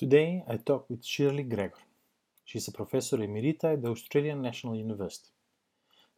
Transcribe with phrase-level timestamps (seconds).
[0.00, 1.82] Today I talk with Shirley Gregor.
[2.46, 5.28] She is a professor emerita at the Australian National University.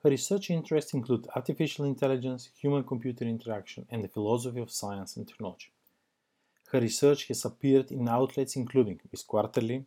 [0.04, 5.26] Her research interests include artificial intelligence, human computer interaction, and the philosophy of science and
[5.26, 5.72] technology.
[6.70, 9.84] Her research has appeared in outlets including MIS Quarterly,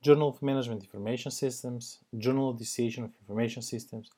[0.00, 4.08] Journal of Management Information Systems, Journal of the Association of Information Systems,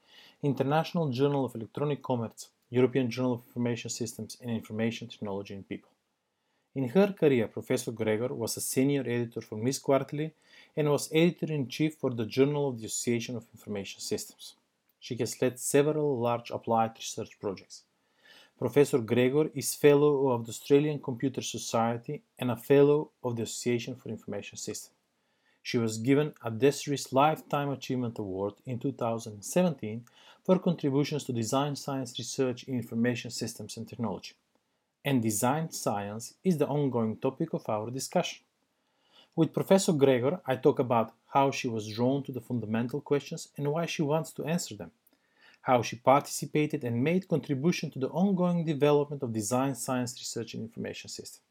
[0.40, 5.90] International Journal of Electronic Commerce, European Journal of Information Systems, and Information Technology and People.
[6.76, 10.34] In her career, Professor Gregor was a senior editor for MIS Quarterly
[10.76, 14.56] and was editor in chief for the Journal of the Association of Information Systems.
[15.00, 17.84] She has led several large applied research projects.
[18.58, 23.94] Professor Gregor is Fellow of the Australian Computer Society and a Fellow of the Association
[23.94, 24.96] for Information Systems.
[25.62, 30.04] She was given a DESRIST Lifetime Achievement Award in 2017
[30.44, 34.34] for contributions to design science research in information systems and technology
[35.06, 38.40] and design science is the ongoing topic of our discussion.
[39.36, 43.70] With Professor Gregor, I talk about how she was drawn to the fundamental questions and
[43.70, 44.90] why she wants to answer them,
[45.60, 50.64] how she participated and made contribution to the ongoing development of design science research and
[50.64, 51.42] information system.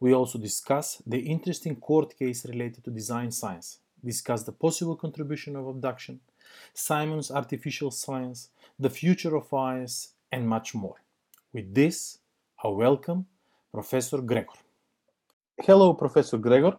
[0.00, 5.54] We also discuss the interesting court case related to design science, discuss the possible contribution
[5.54, 6.20] of abduction,
[6.72, 10.96] Simon's artificial science, the future of IS, and much more.
[11.52, 12.18] With this,
[12.70, 13.26] Welcome
[13.72, 14.58] Professor Gregor.
[15.58, 16.76] Hello, Professor Gregor.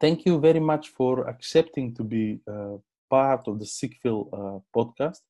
[0.00, 2.76] Thank you very much for accepting to be uh,
[3.10, 5.20] part of the SIGPHil uh, podcast.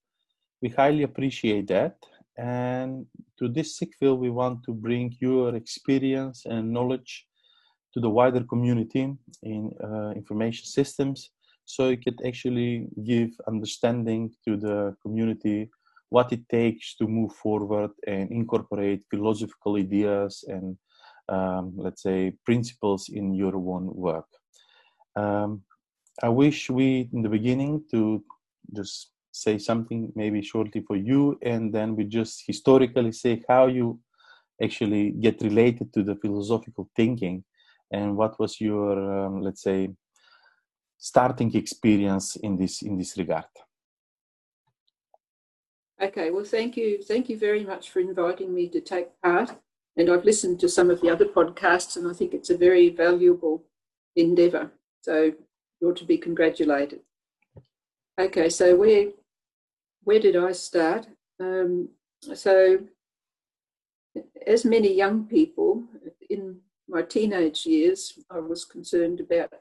[0.60, 1.96] We highly appreciate that.
[2.38, 3.06] And
[3.38, 7.26] to this SIGPHil, we want to bring your experience and knowledge
[7.94, 11.30] to the wider community in uh, information systems
[11.64, 15.70] so you could actually give understanding to the community
[16.14, 20.76] what it takes to move forward and incorporate philosophical ideas and
[21.34, 24.28] um, let's say principles in your own work.
[25.16, 25.62] Um,
[26.22, 28.22] i wish we in the beginning to
[28.78, 29.10] just
[29.44, 33.98] say something maybe shortly for you and then we just historically say how you
[34.62, 37.42] actually get related to the philosophical thinking
[37.90, 39.88] and what was your um, let's say
[40.98, 43.52] starting experience in this in this regard
[46.02, 47.00] Okay, well, thank you.
[47.00, 49.52] Thank you very much for inviting me to take part.
[49.96, 52.88] And I've listened to some of the other podcasts, and I think it's a very
[52.88, 53.62] valuable
[54.16, 54.72] endeavour.
[55.02, 55.32] So
[55.80, 57.00] you ought to be congratulated.
[58.18, 59.10] Okay, so where
[60.04, 61.06] where did I start?
[61.38, 61.90] Um,
[62.34, 62.80] so,
[64.46, 65.84] as many young people
[66.28, 66.56] in
[66.88, 69.52] my teenage years, I was concerned about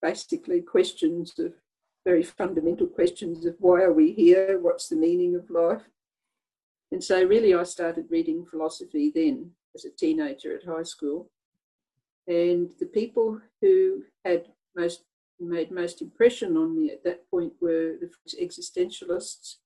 [0.00, 1.52] basically questions of
[2.04, 4.58] very fundamental questions of why are we here?
[4.60, 5.82] What's the meaning of life?
[6.92, 11.30] And so, really, I started reading philosophy then as a teenager at high school.
[12.26, 15.04] And the people who had most
[15.40, 18.10] made most impression on me at that point were the
[18.40, 19.56] existentialists.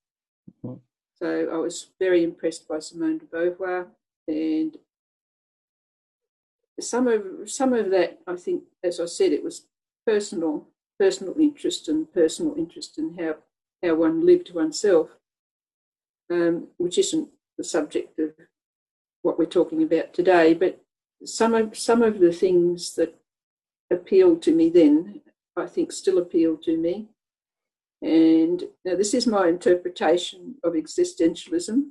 [0.65, 0.75] Mm-hmm.
[1.17, 3.89] So I was very impressed by Simone de Beauvoir,
[4.27, 4.77] and
[6.81, 9.67] some of some of that, I think, as I said, it was
[10.07, 13.37] personal personal interest and personal interest in how,
[13.83, 15.11] how one lived to oneself,
[16.31, 18.33] um, which isn't the subject of
[19.23, 20.55] what we're talking about today.
[20.55, 20.81] But
[21.25, 23.19] some of some of the things that
[23.91, 25.21] appealed to me then,
[25.57, 27.09] I think, still appeal to me.
[28.01, 31.89] And now this is my interpretation of existentialism.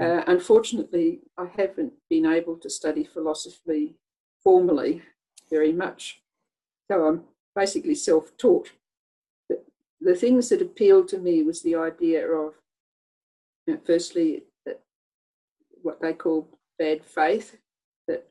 [0.00, 3.96] Uh, unfortunately, I haven't been able to study philosophy
[4.44, 5.02] formally
[5.50, 6.22] very much.
[6.90, 7.24] So I'm
[7.54, 8.72] basically self taught.
[9.48, 9.64] But
[10.00, 12.54] the things that appealed to me was the idea of,
[13.66, 14.44] you know, firstly,
[15.82, 16.48] what they call
[16.78, 17.56] bad faith,
[18.08, 18.26] that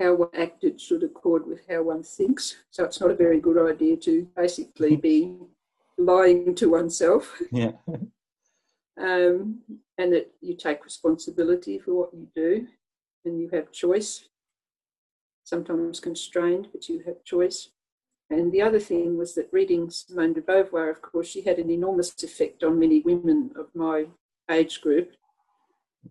[0.00, 2.56] how one acted should accord with how one thinks.
[2.70, 5.34] So it's not a very good idea to basically be
[5.98, 7.40] lying to oneself.
[7.50, 7.72] Yeah.
[8.98, 9.60] um,
[9.98, 12.66] and that you take responsibility for what you do
[13.24, 14.28] and you have choice,
[15.44, 17.68] sometimes constrained, but you have choice.
[18.30, 21.70] And the other thing was that reading Simone de Beauvoir, of course, she had an
[21.70, 24.06] enormous effect on many women of my
[24.50, 25.12] age group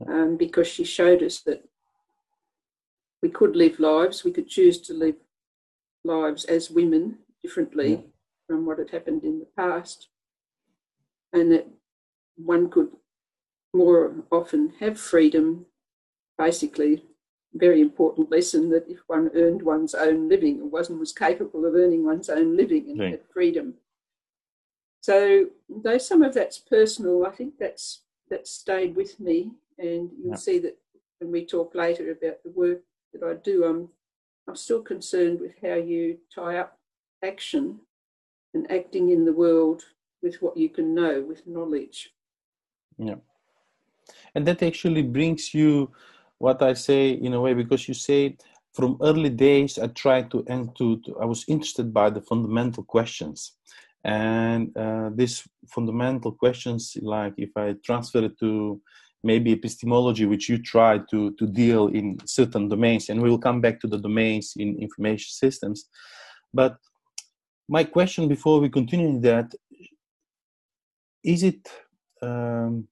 [0.07, 1.63] um, because she showed us that
[3.21, 5.15] we could live lives, we could choose to live
[6.03, 8.01] lives as women differently yeah.
[8.47, 10.07] from what had happened in the past,
[11.33, 11.67] and that
[12.35, 12.89] one could
[13.73, 15.65] more often have freedom
[16.37, 17.03] basically
[17.53, 21.75] very important lesson that if one earned one's own living, or one was capable of
[21.75, 23.11] earning one's own living and right.
[23.11, 23.73] had freedom.
[25.01, 30.31] So though some of that's personal, I think that's that stayed with me, and you'll
[30.31, 30.35] yeah.
[30.35, 30.77] see that
[31.19, 32.81] when we talk later about the work
[33.13, 33.89] that I do, I'm
[34.47, 36.77] I'm still concerned with how you tie up
[37.23, 37.79] action
[38.53, 39.83] and acting in the world
[40.21, 42.11] with what you can know, with knowledge.
[42.97, 43.15] Yeah.
[44.35, 45.91] And that actually brings you
[46.41, 48.35] what I say in a way, because you say
[48.73, 52.83] from early days I tried to end to, to I was interested by the fundamental
[52.83, 53.39] questions.
[54.03, 55.43] And uh, these
[55.75, 58.81] fundamental questions, like if I transfer it to
[59.23, 63.61] maybe epistemology, which you try to, to deal in certain domains, and we will come
[63.61, 65.89] back to the domains in information systems.
[66.51, 66.77] But
[67.69, 69.53] my question before we continue that
[71.23, 71.69] is it
[72.23, 72.87] um,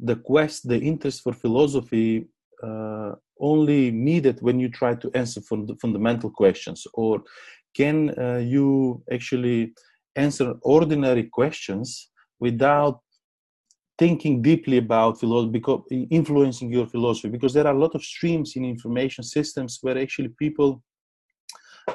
[0.00, 2.26] the quest, the interest for philosophy
[2.62, 7.22] uh, only needed when you try to answer fund- fundamental questions, or
[7.74, 9.72] can uh, you actually
[10.16, 12.10] answer ordinary questions
[12.40, 13.00] without
[13.98, 17.28] thinking deeply about philosophy because influencing your philosophy?
[17.28, 20.82] Because there are a lot of streams in information systems where actually people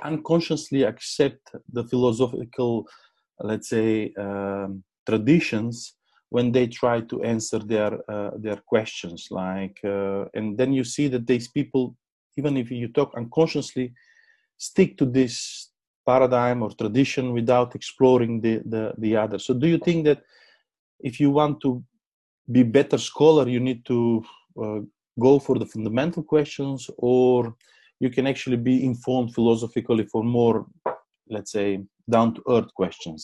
[0.04, 2.88] unconsciously accept the philosophical
[3.40, 5.96] let's say um, traditions
[6.34, 11.08] when they try to answer their uh, their questions like uh, and then you see
[11.14, 11.84] that these people
[12.40, 13.94] even if you talk unconsciously
[14.58, 15.34] stick to this
[16.10, 19.38] paradigm or tradition without exploring the the, the other.
[19.46, 20.20] So do you think that
[21.10, 21.84] if you want to
[22.56, 24.00] be better scholar you need to
[24.64, 24.80] uh,
[25.26, 27.56] go for the fundamental questions or
[28.00, 30.66] you can actually be informed philosophically for more
[31.36, 31.68] let's say
[32.16, 33.22] down to earth questions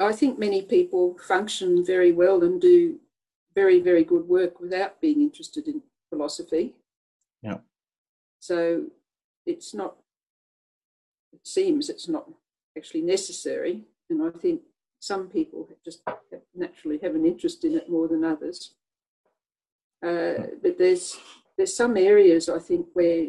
[0.00, 2.98] i think many people function very well and do
[3.54, 6.74] very very good work without being interested in philosophy.
[7.42, 7.58] Yeah.
[8.40, 8.84] So
[9.46, 9.96] it's not
[11.32, 12.26] it seems it's not
[12.76, 14.60] actually necessary and i think
[15.00, 16.02] some people just
[16.54, 18.74] naturally have an interest in it more than others.
[20.04, 21.16] Uh, but there's
[21.56, 23.28] there's some areas I think where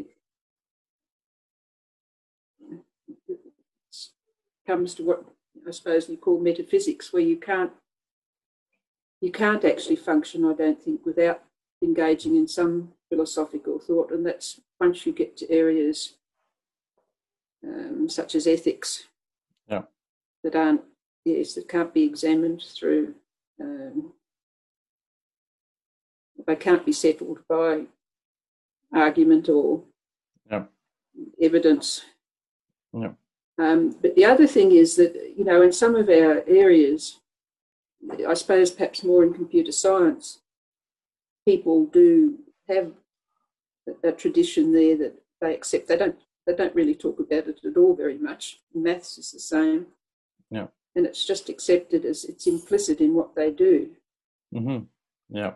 [3.28, 3.38] it
[4.68, 5.24] comes to what
[5.70, 7.72] I suppose you call metaphysics, where you can't
[9.22, 11.44] you can't actually function, I don't think, without
[11.84, 16.16] engaging in some philosophical thought, and that's once you get to areas
[17.64, 19.04] um, such as ethics
[19.68, 19.82] yeah.
[20.44, 20.82] that aren't
[21.26, 23.14] yes, that can't be examined through,
[23.62, 24.14] um,
[26.48, 27.84] they can't be settled by
[28.94, 29.84] argument or
[30.50, 30.64] yeah.
[31.42, 32.02] evidence.
[32.94, 33.12] Yeah.
[33.60, 37.20] Um, but the other thing is that, you know, in some of our areas,
[38.28, 40.40] I suppose perhaps more in computer science,
[41.46, 42.40] people do
[42.70, 42.92] have
[44.04, 45.88] a, a tradition there that they accept.
[45.88, 46.16] They don't
[46.48, 48.60] they don't really talk about it at all very much.
[48.74, 49.88] Maths is the same.
[50.50, 53.90] Yeah and it's just accepted as it's implicit in what they do.
[54.54, 54.86] Mm-hmm.
[55.30, 55.54] Yeah,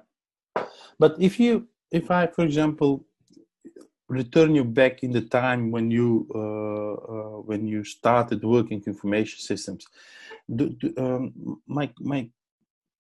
[1.00, 3.06] but if you, if I, for example,
[4.10, 9.40] return you back in the time when you uh, uh, when you started working information
[9.40, 9.86] systems,
[10.56, 12.30] do, do, um, my my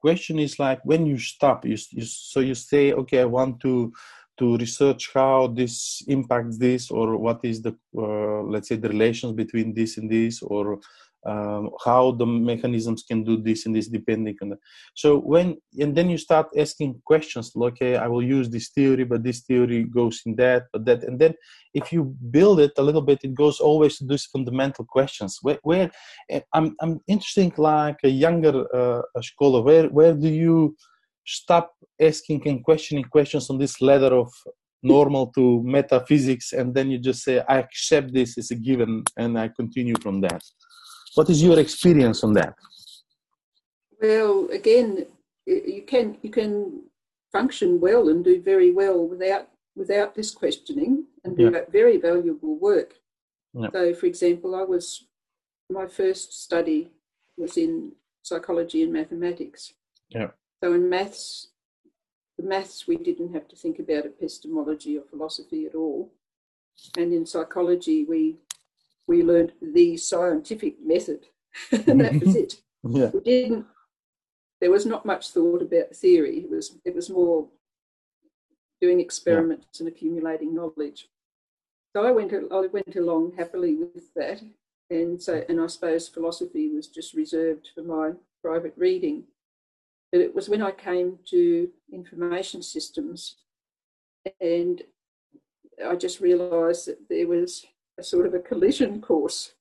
[0.02, 3.94] question is like when you stop, you, you so you say, okay, I want to
[4.38, 9.34] to research how this impacts this or what is the uh, let's say the relations
[9.34, 10.80] between this and this or
[11.26, 14.60] um, how the mechanisms can do this and this depending on that.
[14.96, 19.04] So when and then you start asking questions, like, okay, I will use this theory,
[19.04, 21.34] but this theory goes in that, but that, and then
[21.74, 25.40] if you build it a little bit, it goes always to these fundamental questions.
[25.42, 25.92] Where, where
[26.30, 30.76] eh, I'm I'm interested, like a younger uh, scholar, where where do you
[31.26, 34.32] stop asking and questioning questions on this ladder of
[34.84, 39.40] normal to metaphysics and then you just say i accept this as a given and
[39.40, 40.44] i continue from that
[41.16, 42.54] what is your experience on that?
[44.02, 45.06] Well, again,
[45.46, 46.84] you can you can
[47.32, 51.62] function well and do very well without without this questioning and do yeah.
[51.72, 52.94] very valuable work.
[53.54, 53.70] Yeah.
[53.72, 55.06] So, for example, I was
[55.70, 56.92] my first study
[57.38, 59.74] was in psychology and mathematics.
[60.10, 60.28] Yeah.
[60.64, 61.50] So in maths,
[62.38, 66.12] the maths we didn't have to think about epistemology or philosophy at all,
[66.98, 68.38] and in psychology we
[69.08, 71.26] we learned the scientific method,
[71.72, 72.56] and that was it.
[72.86, 73.12] Yeah.
[73.14, 73.66] We didn't.
[74.60, 76.40] There was not much thought about theory.
[76.40, 77.48] It was it was more
[78.82, 79.86] doing experiments yeah.
[79.86, 81.08] and accumulating knowledge.
[81.96, 84.42] So I went I went along happily with that,
[84.90, 88.12] and so and I suppose philosophy was just reserved for my
[88.44, 89.24] private reading.
[90.12, 93.38] But it was when I came to information systems,
[94.42, 94.82] and
[95.88, 97.66] I just realised that there was
[98.00, 99.54] a sort of a collision course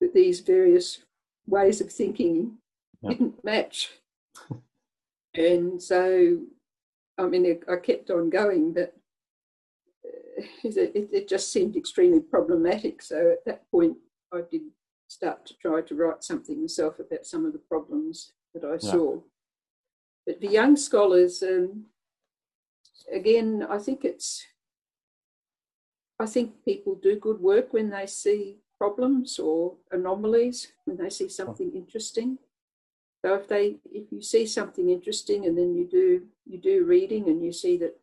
[0.00, 0.98] that these various
[1.46, 2.58] ways of thinking
[3.06, 3.90] didn't match.
[5.34, 6.38] and so,
[7.18, 8.94] I mean, I kept on going, but
[10.04, 13.02] uh, it, it just seemed extremely problematic.
[13.02, 13.96] So at that point,
[14.32, 14.62] I did
[15.08, 18.92] start to try to write something myself about some of the problems that I yeah.
[18.92, 19.20] saw.
[20.26, 21.86] But for young scholars, um,
[23.12, 24.46] again, I think it's,
[26.22, 31.28] I think people do good work when they see problems or anomalies, when they see
[31.28, 32.38] something interesting.
[33.24, 37.28] So if they, if you see something interesting and then you do, you do reading
[37.28, 37.98] and you see that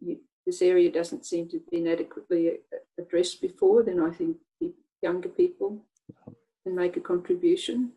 [0.00, 2.58] you, this area doesn't seem to have been adequately
[2.98, 4.36] addressed before, then I think
[5.00, 5.78] younger people
[6.64, 7.92] can make a contribution.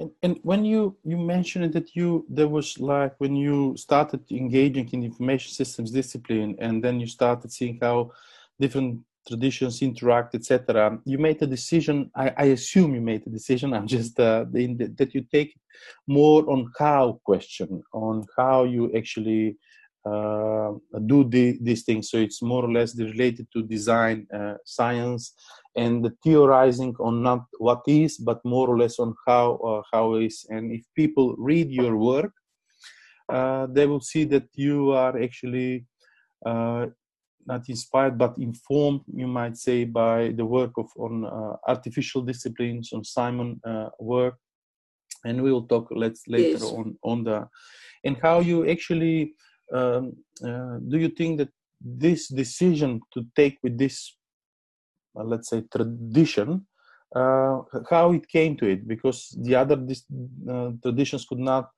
[0.00, 4.88] And, and when you you mentioned that you there was like when you started engaging
[4.94, 8.10] in information systems discipline and then you started seeing how
[8.58, 13.74] different traditions interact etc you made a decision I, I, assume you made a decision
[13.76, 14.62] i'm just uh, the,
[14.96, 15.54] that you take
[16.06, 19.58] more on how question on how you actually
[20.04, 20.72] uh,
[21.06, 22.10] do the, these things.
[22.10, 25.34] So it's more or less related to design uh, science
[25.76, 30.14] and the theorizing on not what is but more or less on how uh, how
[30.14, 32.32] is and if people read your work
[33.28, 35.86] uh, they will see that you are actually
[36.44, 36.86] uh,
[37.46, 42.92] not inspired but informed you might say by the work of on uh, artificial disciplines
[42.92, 44.34] on simon uh, work
[45.24, 46.62] and we will talk let's later yes.
[46.62, 47.46] on on the
[48.04, 49.34] and how you actually
[49.72, 50.12] um,
[50.44, 51.50] uh, do you think that
[51.80, 54.16] this decision to take with this
[55.14, 56.66] let's say tradition
[57.14, 59.76] uh, how it came to it because the other
[60.48, 61.70] uh, traditions could not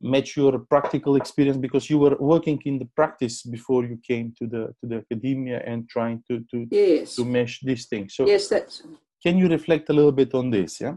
[0.00, 4.46] match your practical experience because you were working in the practice before you came to
[4.46, 7.14] the to the academia and trying to to yes.
[7.14, 8.82] to mesh these things so yes that's
[9.22, 10.96] can you reflect a little bit on this yeah?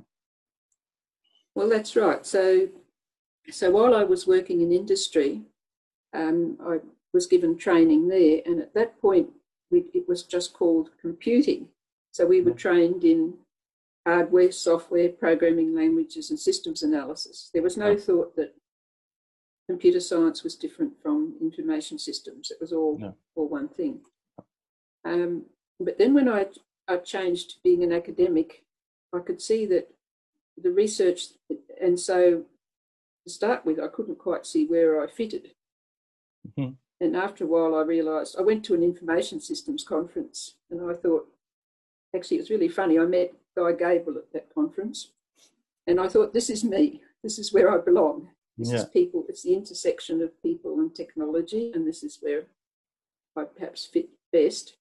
[1.56, 2.24] Well that's right.
[2.24, 2.68] So
[3.52, 5.42] so while i was working in industry
[6.14, 6.78] um, i
[7.14, 9.30] was given training there and at that point
[9.72, 11.68] we, it was just called computing.
[12.12, 13.36] So we were trained in
[14.06, 17.50] hardware, software, programming languages, and systems analysis.
[17.54, 18.56] There was no thought that
[19.70, 22.52] computer science was different from information systems.
[22.52, 23.16] It was all, no.
[23.36, 24.00] all one thing.
[25.06, 25.44] Um,
[25.80, 26.48] but then when I,
[26.88, 28.64] I changed to being an academic,
[29.14, 29.90] I could see that
[30.62, 31.28] the research,
[31.82, 32.44] and so
[33.26, 35.52] to start with, I couldn't quite see where I fitted.
[36.48, 36.74] Mm-hmm.
[37.00, 40.94] And after a while, I realised I went to an information systems conference and I
[40.94, 41.28] thought,
[42.16, 42.98] actually, it was really funny.
[42.98, 45.10] I met Guy Gable at that conference
[45.86, 47.02] and I thought, this is me.
[47.24, 48.30] This is where I belong.
[48.58, 48.78] This yeah.
[48.80, 52.46] is people, it's the intersection of people and technology, and this is where
[53.36, 54.76] I perhaps fit best.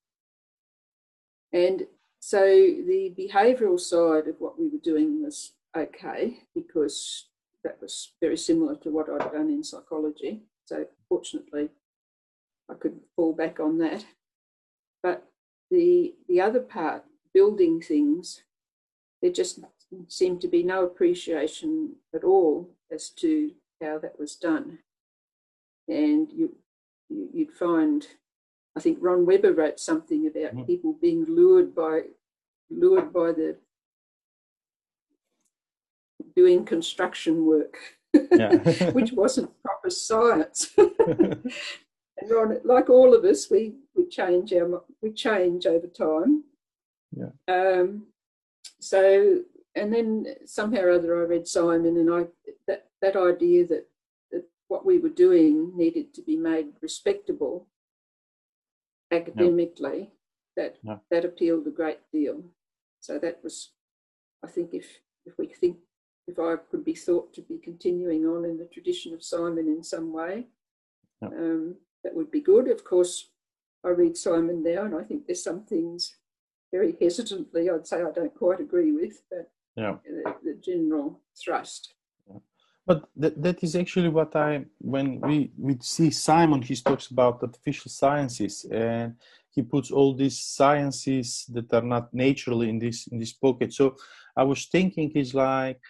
[1.52, 1.86] And
[2.18, 7.26] so the behavioural side of what we were doing was okay because
[7.62, 10.42] that was very similar to what I'd done in psychology.
[10.64, 11.68] So fortunately,
[12.70, 14.04] I could fall back on that.
[15.02, 15.28] But
[15.70, 18.42] the the other part, building things,
[19.22, 19.60] there just
[20.08, 24.78] seemed to be no appreciation at all as to how that was done.
[25.88, 26.56] And you,
[27.08, 28.06] you would find,
[28.76, 30.66] I think Ron Weber wrote something about mm.
[30.66, 32.02] people being lured by
[32.68, 33.56] lured by the
[36.34, 37.76] doing construction work,
[38.32, 38.56] yeah.
[38.90, 40.74] which wasn't proper science.
[42.18, 46.44] And Ron, like all of us, we we change our we change over time.
[47.12, 47.30] Yeah.
[47.48, 48.06] Um,
[48.80, 49.42] so
[49.74, 52.26] and then somehow or other I read Simon and I
[52.66, 53.86] that that idea that,
[54.32, 57.66] that what we were doing needed to be made respectable
[59.12, 60.10] academically,
[60.56, 60.78] that
[61.10, 62.42] that appealed a great deal.
[63.00, 63.72] So that was
[64.42, 65.76] I think if if we think
[66.26, 69.82] if I could be thought to be continuing on in the tradition of Simon in
[69.82, 70.46] some way,
[71.22, 71.28] yeah.
[71.28, 71.76] um,
[72.06, 72.68] that would be good.
[72.68, 73.30] Of course,
[73.84, 76.16] I read Simon now, and I think there's some things
[76.72, 79.96] very hesitantly I'd say I don't quite agree with, but yeah.
[80.04, 81.94] the, the general thrust.
[82.86, 87.42] But that, that is actually what I, when we, we see Simon, he talks about
[87.42, 89.16] artificial sciences and
[89.50, 93.72] he puts all these sciences that are not naturally in this in this pocket.
[93.72, 93.96] So
[94.36, 95.80] I was thinking is like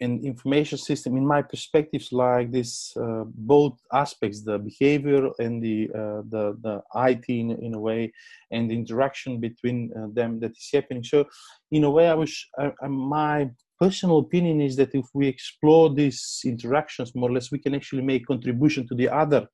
[0.00, 5.88] in information system in my perspectives like this uh, both aspects the behavior and the
[5.94, 8.12] uh, the the IT in, in a way
[8.50, 11.04] and the interaction between uh, them that is happening.
[11.04, 11.24] So
[11.70, 12.48] in a way I wish
[12.88, 17.74] my personal opinion is that if we explore these interactions more or less we can
[17.74, 19.46] actually make contribution to the other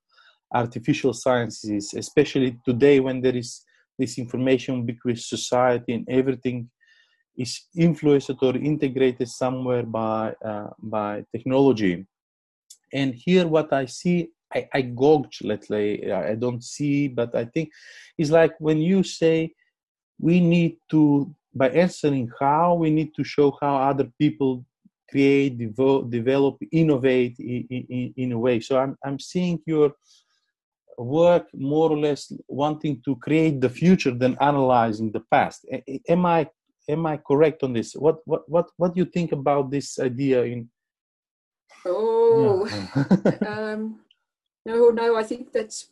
[0.54, 3.64] artificial sciences especially today when there is
[3.98, 6.70] this information between society and everything
[7.38, 12.06] is influenced or integrated somewhere by uh, by technology
[12.92, 17.44] and here what i see I, I gauge, let's say, I don't see, but I
[17.44, 17.70] think
[18.16, 19.52] it's like when you say
[20.18, 24.64] we need to, by answering how, we need to show how other people
[25.10, 28.60] create, devo- develop, innovate in, in, in a way.
[28.60, 29.92] So I'm, I'm seeing your
[30.96, 35.66] work more or less wanting to create the future than analyzing the past.
[36.08, 36.48] Am I
[36.88, 37.94] am I correct on this?
[37.94, 40.68] What what what what do you think about this idea in?
[41.84, 42.66] Oh,
[43.46, 44.00] um,
[44.64, 45.16] no, no.
[45.16, 45.90] I think that's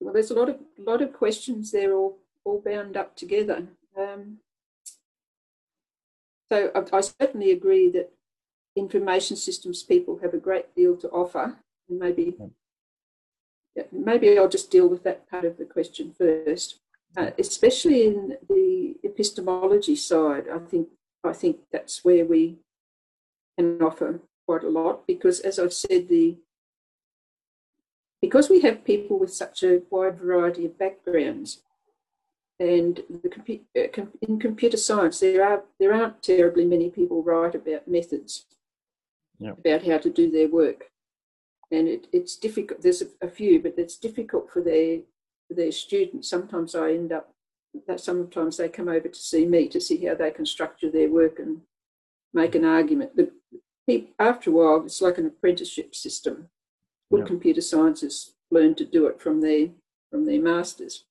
[0.00, 0.12] well.
[0.12, 3.66] There's a lot of lot of questions there, all all bound up together.
[3.98, 4.38] Um,
[6.50, 8.12] so I, I certainly agree that
[8.76, 11.56] information systems people have a great deal to offer,
[11.88, 12.36] and maybe
[13.90, 16.81] maybe I'll just deal with that part of the question first.
[17.14, 20.88] Uh, especially in the epistemology side, I think
[21.22, 22.56] I think that's where we
[23.58, 26.38] can offer quite a lot because, as I've said, the
[28.22, 31.62] because we have people with such a wide variety of backgrounds,
[32.58, 37.86] and the, uh, in computer science there are there aren't terribly many people write about
[37.86, 38.46] methods,
[39.38, 39.58] yep.
[39.58, 40.86] about how to do their work,
[41.70, 42.80] and it, it's difficult.
[42.80, 45.00] There's a, a few, but it's difficult for their
[45.52, 46.28] their students.
[46.28, 47.32] Sometimes I end up
[47.86, 51.08] that sometimes they come over to see me to see how they can structure their
[51.08, 51.62] work and
[52.34, 53.12] make an argument.
[53.16, 53.32] But
[54.18, 56.48] after a while, it's like an apprenticeship system.
[57.10, 57.26] Good yeah.
[57.26, 59.68] computer scientists learn to do it from their
[60.10, 61.04] from their masters.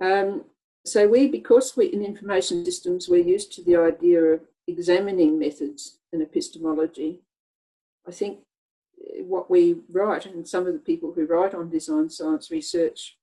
[0.00, 0.44] Um,
[0.84, 5.98] so we, because we in information systems, we're used to the idea of examining methods
[6.12, 7.22] and epistemology.
[8.06, 8.40] I think
[9.20, 13.16] what we write and some of the people who write on design science research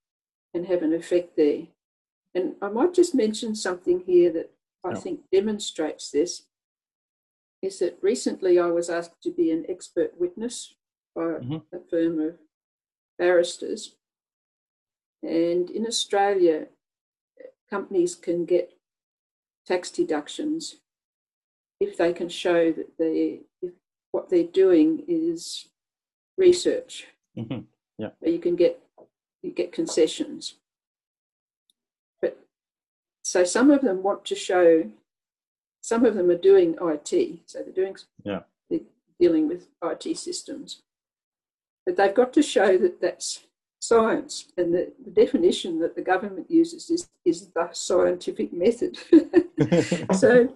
[0.53, 1.63] can have an effect there.
[2.36, 4.51] And I might just mention something here that
[4.83, 6.43] I think demonstrates this
[7.62, 10.75] is that recently I was asked to be an expert witness
[11.15, 11.57] by mm-hmm.
[11.74, 12.38] a firm of
[13.17, 13.95] barristers.
[15.22, 16.67] And in Australia,
[17.69, 18.74] companies can get
[19.65, 20.75] tax deductions
[21.79, 23.72] if they can show that they, if
[24.11, 25.70] what they're doing is
[26.37, 27.07] research.
[27.37, 27.61] Mm-hmm.
[27.98, 28.09] Yeah.
[28.22, 28.82] You can get
[29.44, 30.56] you get concessions.
[32.22, 32.40] But
[33.24, 34.90] so some of them want to show
[35.82, 38.40] some of them are doing IT, so they're doing yeah.
[38.70, 38.79] they're
[39.20, 40.82] dealing with IT systems.
[41.86, 43.44] But they've got to show that that's
[43.82, 48.98] science, and the, the definition that the government uses is, is the scientific method.
[50.14, 50.56] so,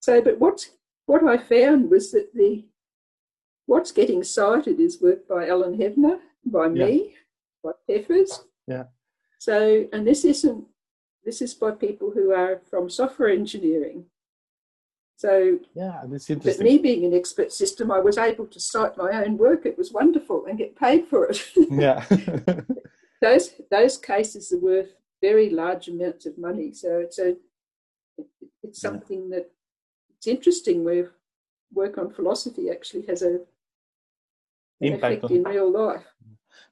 [0.00, 0.70] so, but what's
[1.06, 2.64] what I found was that the
[3.66, 7.14] what's getting cited is work by Alan Hevner, by me,
[7.62, 8.44] by Peffers.
[8.66, 8.84] Yeah.
[9.38, 10.64] So, and this isn't,
[11.24, 14.06] this is by people who are from software engineering.
[15.16, 16.64] So, yeah, that's interesting.
[16.64, 19.66] But me being an expert system, I was able to cite my own work.
[19.66, 21.44] It was wonderful and get paid for it.
[21.70, 22.04] yeah.
[23.20, 26.72] those those cases are worth very large amounts of money.
[26.72, 27.36] So it's a
[28.62, 29.36] it's something yeah.
[29.36, 29.50] that
[30.16, 31.12] it's interesting where
[31.72, 33.40] work on philosophy actually has a
[34.80, 36.04] impact on, in real life.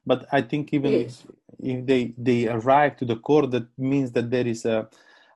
[0.05, 1.23] But I think even yes.
[1.59, 4.89] if, if they they arrive to the core, that means that there is a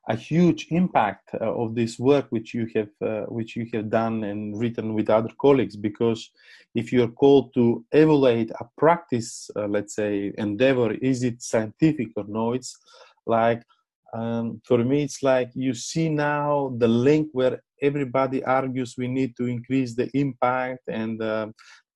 [0.08, 4.24] a huge impact uh, of this work which you have uh, which you have done
[4.24, 6.30] and written with other colleagues because
[6.76, 12.26] if you're called to evaluate a practice uh, let's say endeavor is it scientific or
[12.28, 12.78] no it's
[13.26, 13.64] like
[14.14, 19.36] um, for me it's like you see now the link where everybody argues we need
[19.36, 21.48] to increase the impact and uh,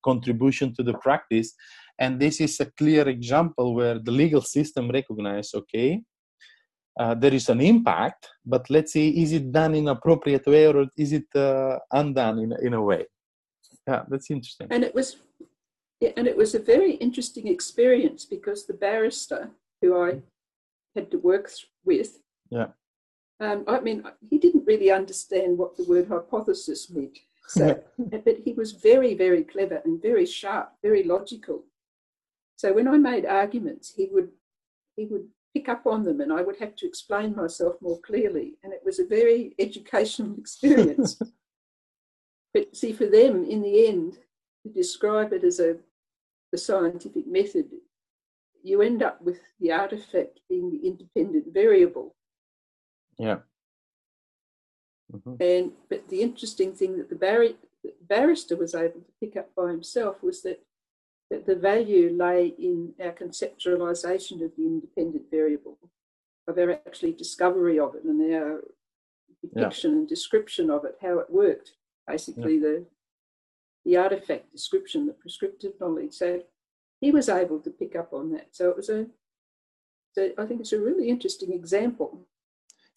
[0.04, 1.54] contribution to the practice
[2.00, 6.02] and this is a clear example where the legal system recognizes okay
[6.98, 10.86] uh, there is an impact but let's see is it done in appropriate way or
[10.96, 13.04] is it uh, undone in, in a way?
[13.86, 14.66] Yeah that's interesting.
[14.70, 15.16] And it was
[16.00, 20.10] yeah, and it was a very interesting experience because the barrister who i
[20.96, 21.50] had to work
[21.84, 22.18] with
[22.50, 22.68] yeah.
[23.40, 27.18] um, i mean he didn't really understand what the word hypothesis meant.
[27.50, 31.64] So, but he was very, very clever and very sharp, very logical.
[32.60, 34.28] So when I made arguments, he would
[34.94, 38.58] he would pick up on them, and I would have to explain myself more clearly.
[38.62, 41.18] And it was a very educational experience.
[42.52, 44.18] but see, for them, in the end,
[44.62, 45.78] to describe it as a
[46.52, 47.70] the scientific method,
[48.62, 52.14] you end up with the artifact being the independent variable.
[53.18, 53.38] Yeah.
[55.10, 55.36] Mm-hmm.
[55.40, 59.70] And but the interesting thing that the bar- barrister was able to pick up by
[59.70, 60.62] himself was that
[61.30, 65.78] that the value lay in our conceptualization of the independent variable,
[66.48, 68.62] of our actually discovery of it and our
[69.42, 69.98] depiction yeah.
[69.98, 71.72] and description of it, how it worked.
[72.06, 72.60] Basically, yeah.
[72.60, 72.86] the
[73.84, 76.12] the artifact description, the prescriptive knowledge.
[76.12, 76.42] So
[77.00, 78.48] he was able to pick up on that.
[78.50, 79.06] So it was a,
[80.12, 82.26] so I think it's a really interesting example.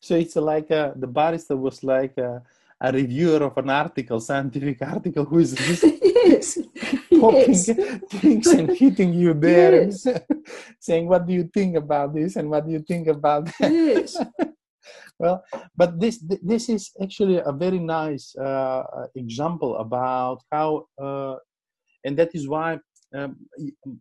[0.02, 2.43] So it's like a, the barrister was like a,
[2.84, 5.56] a reviewer of an article, scientific article, who is
[6.04, 6.58] yes.
[7.19, 7.69] poking yes.
[8.10, 10.06] things and hitting you there, Yes.
[10.80, 14.17] saying, "What do you think about this?" and "What do you think about that?" Yes.
[15.19, 15.43] well
[15.78, 18.84] but this this is actually a very nice uh,
[19.15, 21.36] example about how uh,
[22.04, 22.80] and that is why
[23.15, 23.36] um,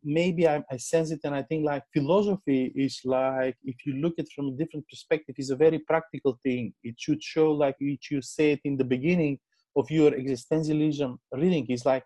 [0.03, 4.15] maybe I, I sense it and i think like philosophy is like if you look
[4.19, 6.73] at from a different perspective is a very practical thing.
[6.83, 9.39] It should show like which you said in the beginning
[9.77, 11.67] of your existentialism reading.
[11.69, 12.05] Is like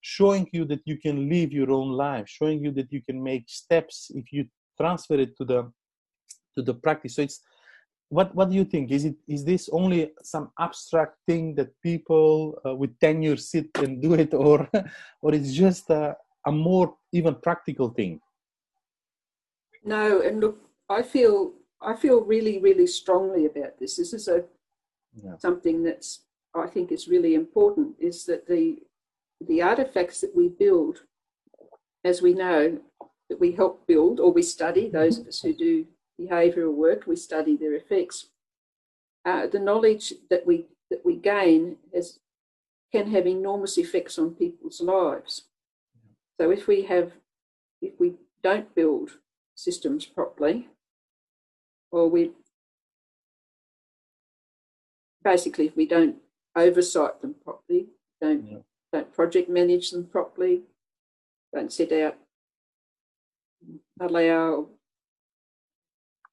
[0.00, 3.44] showing you that you can live your own life showing you that you can make
[3.46, 4.42] steps if you
[4.80, 5.60] transfer it to the
[6.54, 7.14] to the practice.
[7.16, 7.40] So it's
[8.08, 8.90] what what do you think?
[8.90, 14.02] Is it is this only some abstract thing that people uh, with tenure sit and
[14.02, 14.68] do it or
[15.22, 18.20] or it's just a, a more even practical thing
[19.84, 23.96] No, and look, I feel I feel really, really strongly about this.
[23.96, 24.44] This is a
[25.14, 25.36] Yeah.
[25.38, 27.96] something that's I think is really important.
[27.98, 28.82] Is that the
[29.40, 31.06] the artifacts that we build,
[32.04, 32.80] as we know,
[33.28, 34.88] that we help build or we study.
[34.88, 35.86] Those of us who do
[36.20, 38.26] behavioural work, we study their effects.
[39.24, 42.20] Uh, the knowledge that we that we gain has
[42.92, 45.49] can have enormous effects on people's lives.
[46.40, 47.12] So if we have
[47.82, 49.18] if we don't build
[49.56, 50.70] systems properly,
[51.90, 52.32] or we
[55.22, 56.16] basically if we don't
[56.56, 57.90] oversight them properly,
[58.22, 58.62] don't Yeah.
[58.90, 60.64] don't project manage them properly,
[61.52, 62.16] don't set out
[64.00, 64.70] allow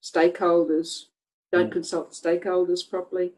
[0.02, 1.10] stakeholders,
[1.52, 1.74] don't Mm.
[1.74, 3.36] consult stakeholders properly.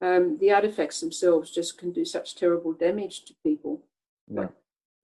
[0.00, 3.82] Um, the artifacts themselves just can do such terrible damage to people
[4.28, 4.50] yeah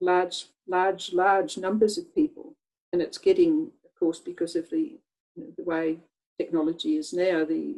[0.01, 2.55] large, large, large numbers of people,
[2.93, 4.99] and it's getting, of course, because of the
[5.35, 5.99] you know, the way
[6.39, 7.77] technology is now, the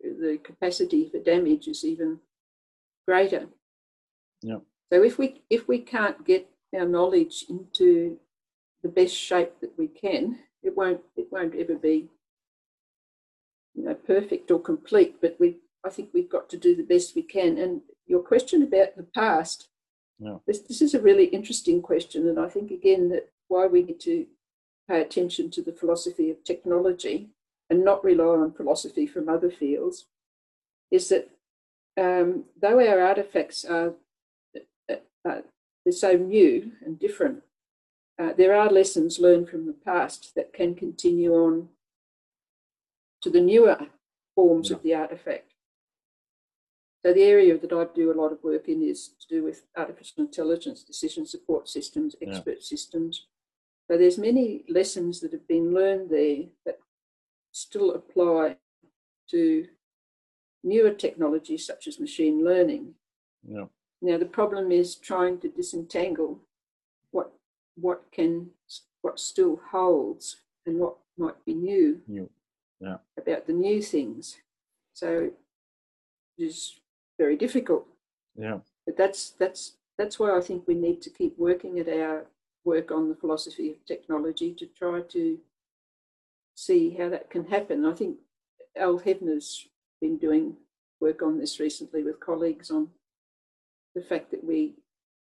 [0.00, 2.20] the capacity for damage is even
[3.06, 3.46] greater.
[4.42, 4.58] Yeah.
[4.92, 8.18] So if we if we can't get our knowledge into
[8.82, 12.08] the best shape that we can, it won't it won't ever be
[13.74, 15.16] you know perfect or complete.
[15.20, 17.58] But we I think we've got to do the best we can.
[17.58, 19.68] And your question about the past,
[20.20, 20.36] Yeah.
[20.46, 24.00] this this is a really interesting question, and I think again that why we need
[24.00, 24.26] to
[24.88, 27.30] pay attention to the philosophy of technology
[27.70, 30.06] and not rely on philosophy from other fields
[30.90, 31.30] is that
[31.96, 33.94] um, though our artifacts are
[34.90, 34.94] uh,
[35.28, 35.40] uh,
[35.84, 37.42] they're so new and different,
[38.18, 41.68] uh, there are lessons learned from the past that can continue on
[43.22, 43.78] to the newer
[44.34, 45.49] forms of the artifact.
[47.04, 49.64] So the area that I do a lot of work in is to do with
[49.76, 52.28] artificial intelligence, decision support systems, Yeah.
[52.28, 53.26] expert systems.
[53.88, 56.78] So there's many lessons that have been learned there that
[57.52, 58.58] still apply
[59.28, 59.68] to
[60.62, 62.94] newer technologies such as machine learning.
[63.42, 63.66] yeah
[64.02, 66.40] Now the problem is trying to disentangle
[67.10, 67.32] what
[67.76, 68.50] what can
[69.00, 72.28] what still holds and what might be new you
[73.16, 74.36] about the new things.
[74.94, 75.34] So it
[76.38, 76.79] is
[77.20, 77.86] very difficult.
[78.46, 79.62] yeah But that's that's
[79.98, 82.16] that's why I think we need to keep working at our
[82.64, 85.38] work on the philosophy of technology to try to
[86.54, 87.84] see how that can happen.
[87.84, 88.16] I think
[88.76, 89.68] Al Hevner's
[90.00, 90.56] been doing
[91.00, 92.88] work on this recently with colleagues on
[93.94, 94.74] the fact that we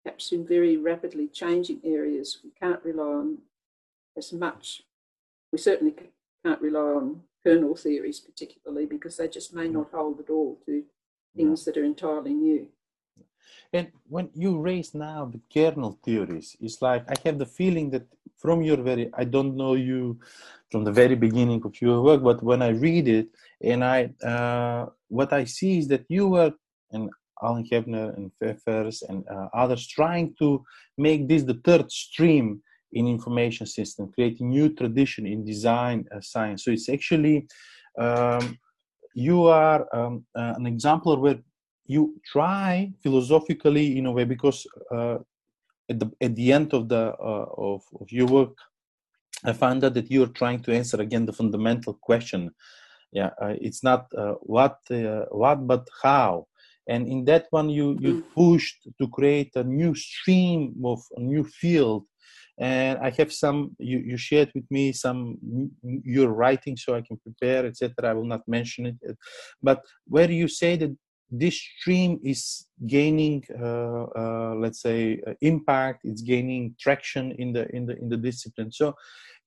[0.05, 3.39] perhaps in very rapidly changing areas we can't rely on
[4.17, 4.83] as much.
[5.53, 5.95] We certainly
[6.45, 10.85] can't rely on kernel theories particularly because they just may not hold at all to
[11.37, 12.69] things that are entirely new.
[13.73, 18.07] And when you raise now the kernel theories, it's like I have the feeling that
[18.37, 20.19] from your very, I don't know you
[20.71, 23.29] from the very beginning of your work, but when I read it
[23.63, 26.53] and I, uh, what I see is that you were,
[26.91, 27.09] and
[27.43, 30.65] Alan Hevner and Peffers and uh, others trying to
[30.99, 36.65] make this the third stream in information system, creating new tradition in design uh, science.
[36.65, 37.47] So it's actually,
[37.99, 38.59] um,
[39.15, 41.39] you are um, uh, an example where
[41.87, 45.19] you try philosophically in a way because uh,
[45.91, 48.57] at the at the end of the uh, of, of your work
[49.45, 52.51] i found out that you're trying to answer again the fundamental question.
[53.13, 56.47] Yeah uh, it's not uh, what uh, what but how.
[56.89, 61.45] And in that one you you pushed to create a new stream of a new
[61.45, 62.05] field
[62.59, 65.39] and i have some you, you shared with me some
[66.05, 68.97] your writing so i can prepare etc i will not mention it
[69.63, 70.95] but where you say that
[71.33, 76.01] this stream is gaining, uh, uh, let's say, uh, impact.
[76.05, 78.71] It's gaining traction in the in the in the discipline.
[78.71, 78.95] So,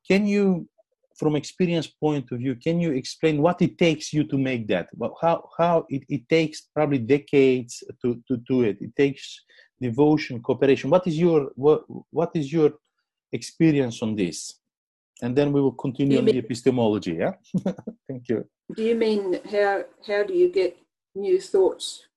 [0.09, 0.67] can you,
[1.15, 4.89] from experience point of view, can you explain what it takes you to make that?
[4.95, 8.77] Well, how how it, it takes probably decades to to do it.
[8.81, 9.43] It takes
[9.79, 10.89] devotion, cooperation.
[10.89, 12.71] What is your what what is your
[13.31, 14.59] experience on this?
[15.21, 17.33] and then we will continue on the epistemology yeah?
[18.07, 18.45] Thank you.
[18.75, 20.77] Do you mean how how do you get
[21.15, 22.07] new thoughts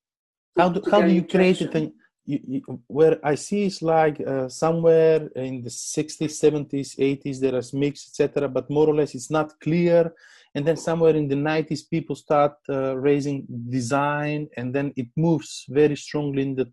[0.57, 1.92] how do, how do you create it?
[2.25, 7.57] you, you, where i see is like uh, somewhere in the 60s 70s 80s there
[7.57, 10.12] is mix etc but more or less it's not clear.
[10.55, 15.66] And then somewhere in the 90s people start uh, raising design and then it moves
[15.68, 16.73] very strongly in the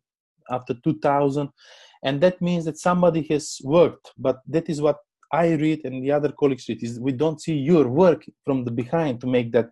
[0.49, 1.49] after 2000
[2.05, 4.99] and that means that somebody has worked but that is what
[5.31, 8.71] I read and the other colleagues read is we don't see your work from the
[8.71, 9.69] behind to make that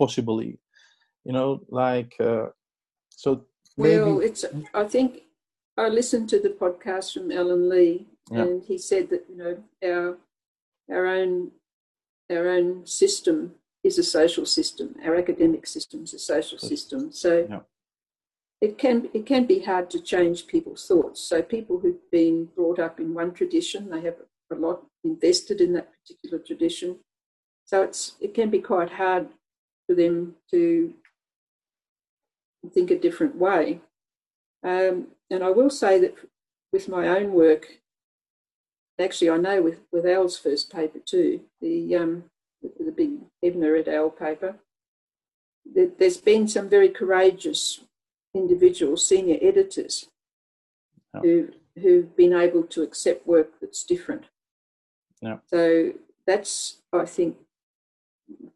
[0.00, 0.42] possible.
[0.42, 2.46] You know, like uh,
[3.10, 3.28] so.
[3.76, 4.26] Well, maybe...
[4.26, 4.44] it's.
[4.74, 5.10] I think
[5.76, 8.42] I listened to the podcast from Allen Lee, yeah.
[8.42, 9.54] and he said that you know
[9.88, 10.06] our
[10.94, 11.32] our own
[12.34, 13.36] our own system
[13.88, 14.86] is a social system.
[15.06, 17.12] Our academic system is a social system.
[17.12, 17.46] So.
[17.48, 17.60] Yeah.
[18.60, 21.20] It can it can be hard to change people's thoughts.
[21.20, 24.16] So people who've been brought up in one tradition, they have
[24.52, 26.98] a lot invested in that particular tradition.
[27.64, 29.28] So it's it can be quite hard
[29.86, 30.94] for them to
[32.74, 33.80] think a different way.
[34.62, 36.14] Um, and I will say that
[36.72, 37.80] with my own work,
[38.98, 42.24] actually, I know with, with Al's first paper too, the, um,
[42.62, 44.10] the, the big Hevner et al.
[44.10, 44.56] paper,
[45.74, 47.80] that there's been some very courageous
[48.34, 50.06] individuals, senior editors,
[51.22, 51.48] who,
[51.80, 54.24] who've been able to accept work that's different.
[55.20, 55.38] Yeah.
[55.46, 55.92] So
[56.26, 57.36] that's, I think,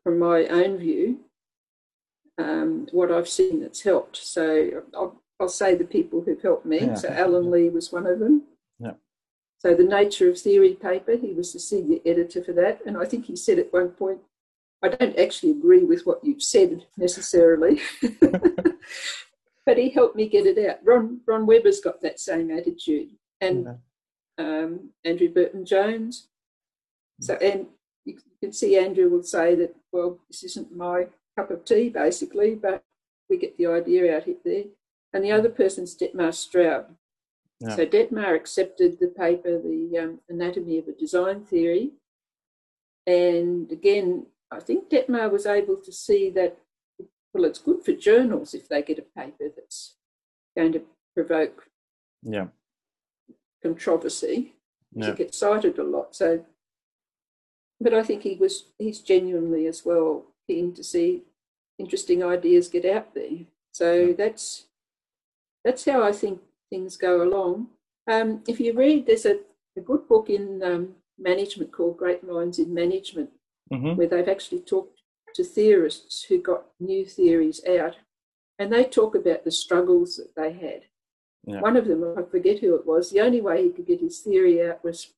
[0.02, 1.20] from my own view,
[2.38, 4.16] um, what I've seen that's helped.
[4.16, 6.80] So I'll, I'll say the people who've helped me.
[6.80, 6.94] Yeah.
[6.94, 8.44] So Allen Lee was one of them.
[8.78, 8.92] Yeah.
[9.58, 13.04] So the Nature of Theory paper, he was the senior editor for that, and I
[13.04, 14.20] think he said at one point,
[14.82, 17.80] I don't actually agree with what you've said necessarily,
[19.66, 20.79] but he helped me get it out.
[20.85, 23.66] Ron Ron Weber's got that same attitude, and
[24.38, 24.44] yeah.
[24.44, 26.29] um, Andrew Burton Jones.
[27.20, 27.66] So, and
[28.05, 32.55] you can see Andrew will say that, well, this isn't my cup of tea, basically,
[32.55, 32.83] but
[33.31, 34.64] we get the idea out there.
[35.12, 36.87] And the other person's Detmar Straub.
[37.61, 37.77] Yeah.
[37.77, 41.92] So Detmar accepted the paper, the um, Anatomy of a Design Theory.
[43.07, 46.59] And again, I think Detmar was able to see that,
[47.34, 49.96] well, it's good for journals if they get a paper that's
[50.56, 50.82] going to
[51.14, 51.64] provoke
[52.22, 52.46] yeah.
[53.62, 54.54] controversy.
[54.92, 55.08] Yeah.
[55.08, 56.14] It gets cited a lot.
[56.14, 56.44] So
[57.80, 61.22] but I think he was he's genuinely as well keen to see
[61.78, 63.44] interesting ideas get out there.
[63.72, 64.12] So yeah.
[64.16, 64.66] that's
[65.64, 67.68] that's how I think things go along.
[68.10, 69.38] Um, if you read, there's a,
[69.76, 73.30] a good book in um, management called Great Minds in Management,
[73.72, 73.96] mm-hmm.
[73.96, 74.93] where they've actually talked
[75.34, 77.96] to theorists who got new theories out,
[78.58, 80.82] and they talk about the struggles that they had.
[81.46, 81.60] Yeah.
[81.60, 84.20] One of them, I forget who it was, the only way he could get his
[84.20, 85.12] theory out was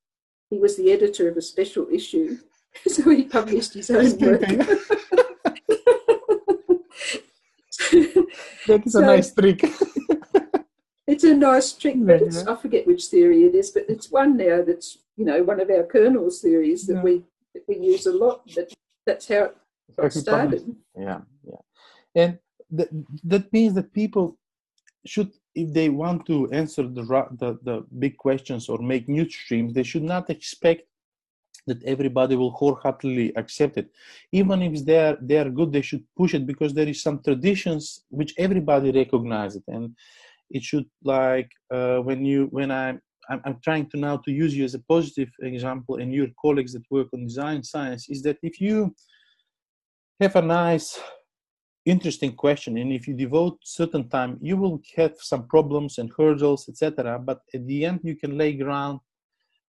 [0.50, 2.38] he was the editor of a special issue
[2.86, 4.40] so he published his own work.
[8.66, 9.64] that is so, a nice trick.
[11.06, 14.36] it's a nice trick, but yeah, I forget which theory it is, but it's one
[14.36, 17.24] now that's you know one of our kernels theories that we
[17.54, 18.42] that we use a lot.
[18.54, 18.72] But
[19.06, 19.56] that's how it.
[20.96, 21.62] Yeah, yeah,
[22.14, 22.38] and
[22.70, 22.88] that
[23.24, 24.38] that means that people
[25.04, 27.02] should if they want to answer the,
[27.40, 30.82] the the big questions or make new streams they should not expect
[31.66, 33.90] that everybody will wholeheartedly accept it.
[34.32, 38.34] Even if they're they're good they should push it because there is some traditions which
[38.38, 39.94] everybody recognizes and
[40.50, 44.64] it should like uh, when you when i'm I'm, trying to now to use you
[44.64, 48.60] as a positive example and your colleagues that work on design science is that if
[48.60, 48.94] you
[50.20, 50.98] have a nice
[51.84, 56.68] interesting question and if you devote certain time you will have some problems and hurdles
[56.68, 58.98] etc but at the end you can lay ground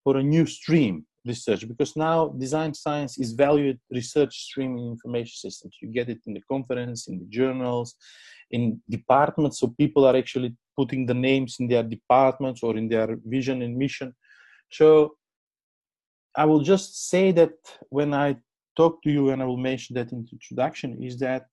[0.04, 5.35] for a new stream research because now design science is valued research stream in information
[5.35, 5.76] systems.
[5.80, 7.94] You get it in the conference in the journals
[8.50, 13.16] in departments so people are actually putting the names in their departments or in their
[13.24, 14.14] vision and mission.
[14.70, 15.16] So
[16.37, 17.54] i will just say that
[17.90, 18.37] when i
[18.77, 21.47] talk to you and i will mention that in the introduction is that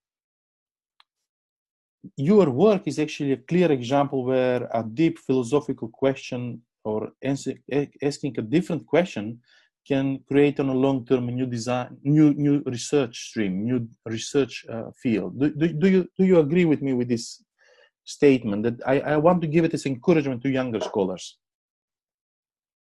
[2.16, 8.42] your work is actually a clear example where a deep philosophical question or asking a
[8.42, 9.38] different question
[9.86, 14.64] can create on a long term a new design new new research stream new research
[14.68, 17.42] uh, field do, do, do you do you agree with me with this
[18.04, 21.38] statement that I, I want to give it as encouragement to younger scholars.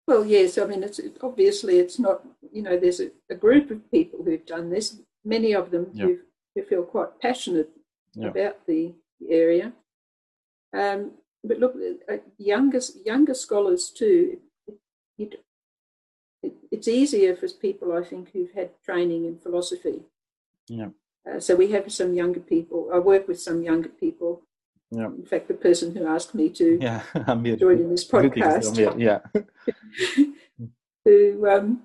[0.08, 3.90] Well, yes, I mean, it's obviously it's not, you know, there's a, a group of
[3.90, 6.06] people who've done this, many of them Yeah.
[6.06, 6.18] who,
[6.54, 7.68] who feel quite passionate
[8.14, 8.28] Yeah.
[8.28, 9.74] about the, the area.
[10.72, 11.12] Um,
[11.44, 11.74] but look,
[12.10, 14.38] uh, younger, younger scholars too,
[15.18, 15.44] it,
[16.42, 20.00] it, it's easier for people, I think, who've had training in philosophy.
[20.68, 20.88] Yeah.
[21.30, 22.88] Uh, so we have some younger people.
[22.94, 24.42] I work with some younger people.
[24.90, 25.06] Yeah.
[25.06, 27.02] In fact, the person who asked me to Yeah,
[27.56, 29.20] join in this podcast Yeah.
[31.04, 31.82] who um,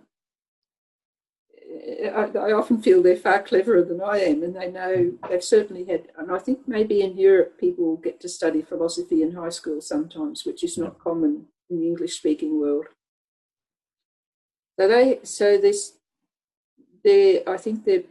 [2.05, 5.85] I, I often feel they're far cleverer than I am, and they know they've certainly
[5.85, 6.07] had.
[6.17, 10.45] And I think maybe in Europe people get to study philosophy in high school sometimes,
[10.45, 12.85] which is not common in the English-speaking world.
[14.79, 15.93] So they, so this,
[17.03, 18.03] there, I think there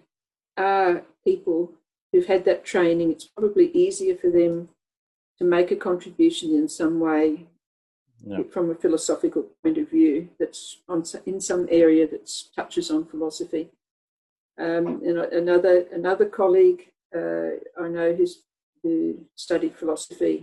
[0.57, 1.73] are people
[2.13, 3.11] who've had that training.
[3.11, 4.69] It's probably easier for them
[5.39, 7.47] to make a contribution in some way
[8.25, 8.45] Yeah.
[8.55, 13.71] from a philosophical point of view that's on in some area that touches on philosophy.
[14.59, 17.51] Um, and another another colleague uh,
[17.85, 18.45] I know who's
[18.83, 20.37] who studied philosophy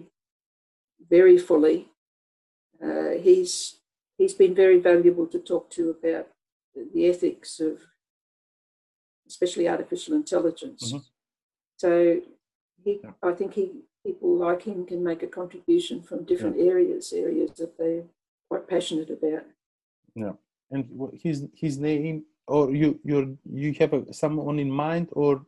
[1.09, 1.89] very fully.
[2.83, 3.79] Uh, he's
[4.17, 6.27] he's been very valuable to talk to about
[6.93, 7.79] the ethics of
[9.27, 10.91] especially artificial intelligence.
[10.93, 11.05] Mhm.
[11.77, 12.21] So
[12.83, 13.13] he, Yeah.
[13.23, 17.77] I think he people like him can make a contribution from different areas, areas that
[17.77, 18.03] they're
[18.49, 19.45] quite passionate about.
[20.15, 20.33] Yeah,
[20.71, 20.85] and
[21.21, 25.45] his his name, or you you you have a, someone in mind, or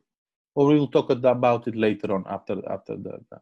[0.56, 3.14] or we'll talk about it later on after after the.
[3.30, 3.42] the-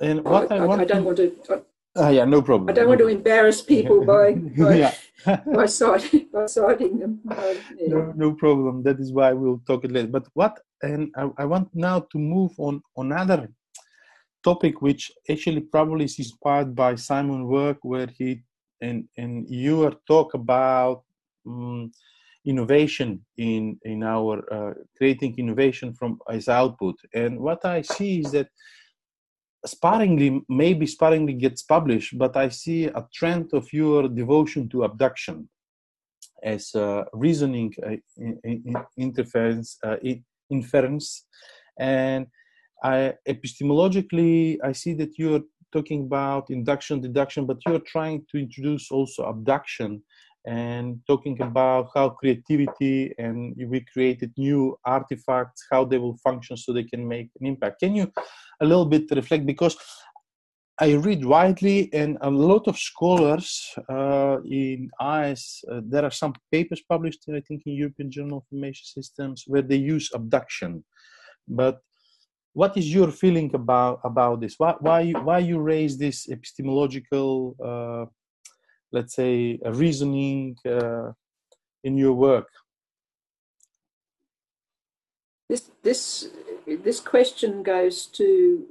[0.00, 1.54] And what I, I, want I don't to, want to.
[1.54, 1.56] I,
[1.96, 2.68] Ah, yeah, no problem.
[2.68, 4.92] I don't want to embarrass people by by,
[5.58, 7.20] by, citing, by citing them.
[7.30, 7.88] Um, yeah.
[7.94, 8.82] no, no problem.
[8.82, 10.08] That is why we'll talk it later.
[10.08, 13.48] But what, and I, I want now to move on another
[14.44, 18.42] topic, which actually probably is inspired by Simon work, where he
[18.80, 21.02] and and you are talk about
[21.46, 21.90] um,
[22.44, 26.96] innovation in in our uh, creating innovation from as output.
[27.14, 28.48] And what I see is that
[29.66, 35.48] sparingly, maybe sparingly gets published, but I see a trend of your devotion to abduction
[36.42, 36.74] as
[37.12, 41.26] reasoning uh, in, in, interference, uh, in- inference,
[41.78, 42.26] and
[42.84, 45.42] I, epistemologically, I see that you're
[45.72, 50.02] talking about induction, deduction, but you're trying to introduce also abduction
[50.46, 56.72] and talking about how creativity and we created new artifacts, how they will function so
[56.72, 57.80] they can make an impact.
[57.80, 58.12] Can you
[58.60, 59.76] a little bit reflect because
[60.80, 66.34] I read widely, and a lot of scholars uh, in IS, uh, there are some
[66.50, 70.84] papers published, I think, in European Journal of Information Systems where they use abduction.
[71.46, 71.78] But
[72.54, 74.54] what is your feeling about about this?
[74.58, 78.06] Why why you, why you raise this epistemological, uh,
[78.92, 81.12] let's say, uh, reasoning uh,
[81.82, 82.48] in your work?
[85.48, 86.28] This this
[86.66, 88.66] this question goes to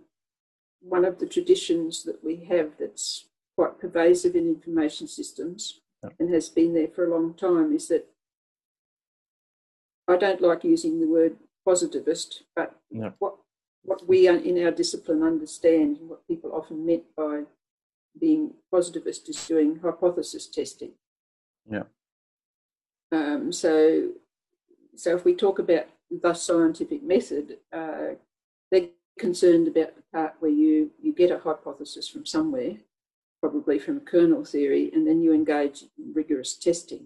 [0.81, 6.09] one of the traditions that we have that's quite pervasive in information systems Yeah.
[6.19, 8.05] and has been there for a long time is that
[10.07, 13.11] I don't like using the word positivist, but Yeah.
[13.19, 13.35] what
[13.83, 17.43] what we in our discipline understand and what people often meant by
[18.19, 20.91] being positivist is doing hypothesis testing.
[21.69, 21.83] Yeah.
[23.11, 24.09] Um, so,
[24.95, 28.15] so if we talk about the scientific method, uh,
[28.71, 32.77] they're concerned about the part where you you get a hypothesis from somewhere,
[33.41, 37.05] probably from a kernel theory, and then you engage in rigorous testing,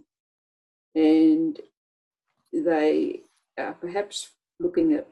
[0.96, 1.60] and
[2.54, 3.22] they
[3.58, 5.08] are perhaps looking at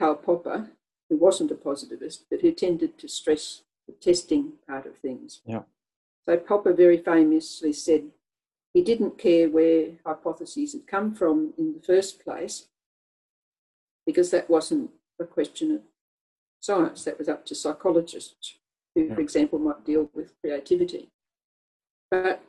[0.00, 0.70] Karl Popper,
[1.10, 5.42] who wasn't a positivist, but who tended to stress the testing part of things.
[5.44, 5.62] Yeah.
[6.26, 8.04] So Popper very famously said
[8.72, 12.68] he didn't care where hypotheses had come from in the first place,
[14.06, 15.82] because that wasn't a question of
[16.60, 18.56] science, that was up to psychologists,
[18.94, 19.14] who, Yeah.
[19.14, 21.10] for example, might deal with creativity.
[22.10, 22.42] But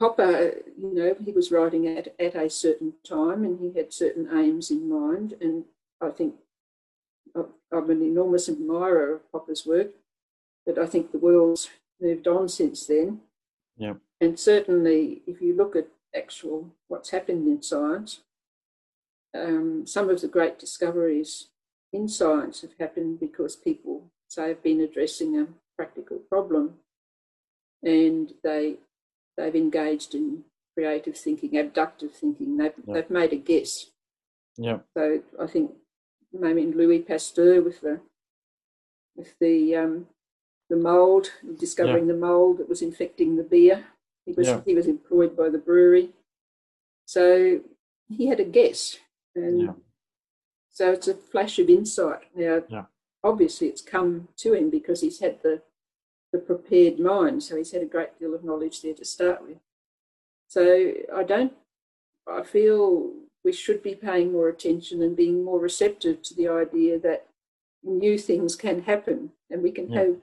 [0.00, 4.28] Popper, you know, he was writing at, at a certain time and he had certain
[4.36, 5.36] aims in mind.
[5.40, 5.64] And
[6.00, 6.36] I think
[7.34, 9.90] I'm an enormous admirer of Popper's work,
[10.66, 11.70] but I think the world's
[12.00, 13.20] moved on since then.
[13.76, 13.94] Yeah.
[14.20, 18.20] And certainly, if you look at actual what's happened in science,
[19.34, 21.48] um, some of the great discoveries
[21.92, 26.78] in science have happened because people say have been addressing a practical problem,
[27.82, 28.76] and they
[29.36, 32.56] they've engaged in creative thinking, abductive thinking.
[32.56, 32.94] They've Yeah.
[32.94, 33.90] they've made a guess.
[34.56, 35.72] Yeah, So I think
[36.32, 38.00] maybe in Louis Pasteur with the
[39.16, 40.06] with the um,
[40.68, 42.12] the mold, discovering yeah.
[42.12, 43.84] the mold that was infecting the beer.
[44.26, 44.60] He was yeah.
[44.64, 46.10] he was employed by the brewery,
[47.06, 47.60] so
[48.08, 48.98] he had a guess,
[49.34, 49.72] and yeah.
[50.70, 52.24] so it's a flash of insight.
[52.34, 52.62] Now,
[53.24, 55.62] obviously, it's come to him because he's had the
[56.32, 59.58] the prepared mind, so he's had a great deal of knowledge there to start with.
[60.48, 61.54] So I don't.
[62.30, 63.12] I feel
[63.48, 67.28] we should be paying more attention and being more receptive to the idea that
[67.82, 70.00] new things can happen and we can yeah.
[70.00, 70.16] have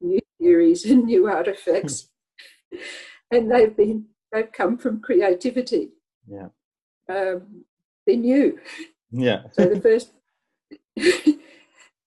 [0.00, 2.08] new theories and new artifacts.
[3.30, 5.90] And they've been they've come from creativity.
[6.26, 6.48] Yeah.
[7.14, 7.64] Um,
[8.06, 8.58] they're new.
[9.10, 9.40] Yeah.
[9.52, 10.12] So the first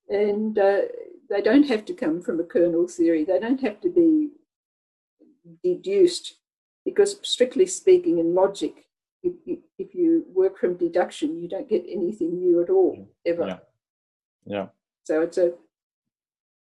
[0.10, 0.82] and uh,
[1.30, 3.24] they don't have to come from a kernel theory.
[3.24, 4.30] They don't have to be
[5.64, 6.38] deduced
[6.86, 8.86] because strictly speaking in logic
[9.24, 13.46] if you, if you work from deduction, you don't get anything new at all ever.
[13.46, 13.58] Yeah.
[14.46, 14.66] yeah.
[15.04, 15.54] So it's a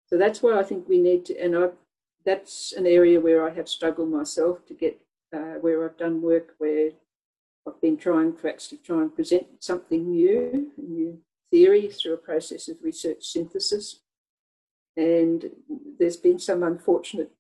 [0.07, 1.69] so that's why I think we need to, and I
[2.25, 4.99] that's an area where I have struggled myself to get
[5.33, 6.91] uh, where I've done work where
[7.67, 11.19] I've been trying to actually try and present something new, a new
[11.51, 14.01] theory through a process of research synthesis.
[14.95, 15.49] And
[15.99, 17.31] there's been some unfortunate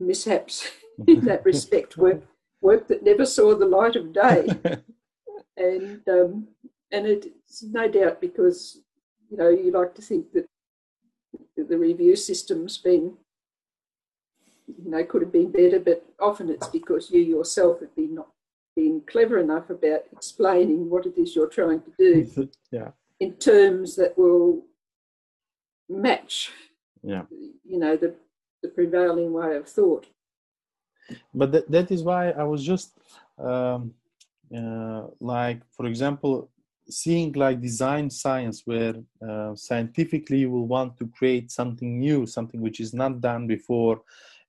[0.00, 0.68] mishaps
[1.06, 2.20] in that respect where
[2.60, 4.48] work that never saw the light of day.
[5.56, 6.48] and um,
[6.90, 8.80] and it's no doubt because
[9.30, 10.48] you know you like to think that
[11.56, 13.14] the review system's been
[14.66, 18.28] you know could have been better, but often it's because you yourself have been not
[18.76, 22.90] been clever enough about explaining what it is you're trying to do yeah.
[23.18, 24.62] in terms that will
[25.88, 26.52] match
[27.02, 27.22] yeah.
[27.64, 28.14] you know the
[28.62, 30.06] the prevailing way of thought
[31.34, 32.98] but that, that is why i was just
[33.38, 33.92] um,
[34.56, 36.50] uh, like for example
[36.90, 38.94] seeing like design science where
[39.26, 44.00] uh, scientifically you will want to create something new something which is not done before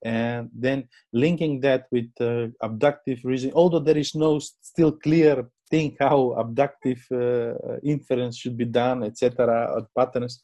[0.04, 5.96] and then linking that with uh, abductive reasoning although there is no still clear thing
[6.00, 7.54] how abductive uh,
[7.84, 10.42] inference should be done etc or patterns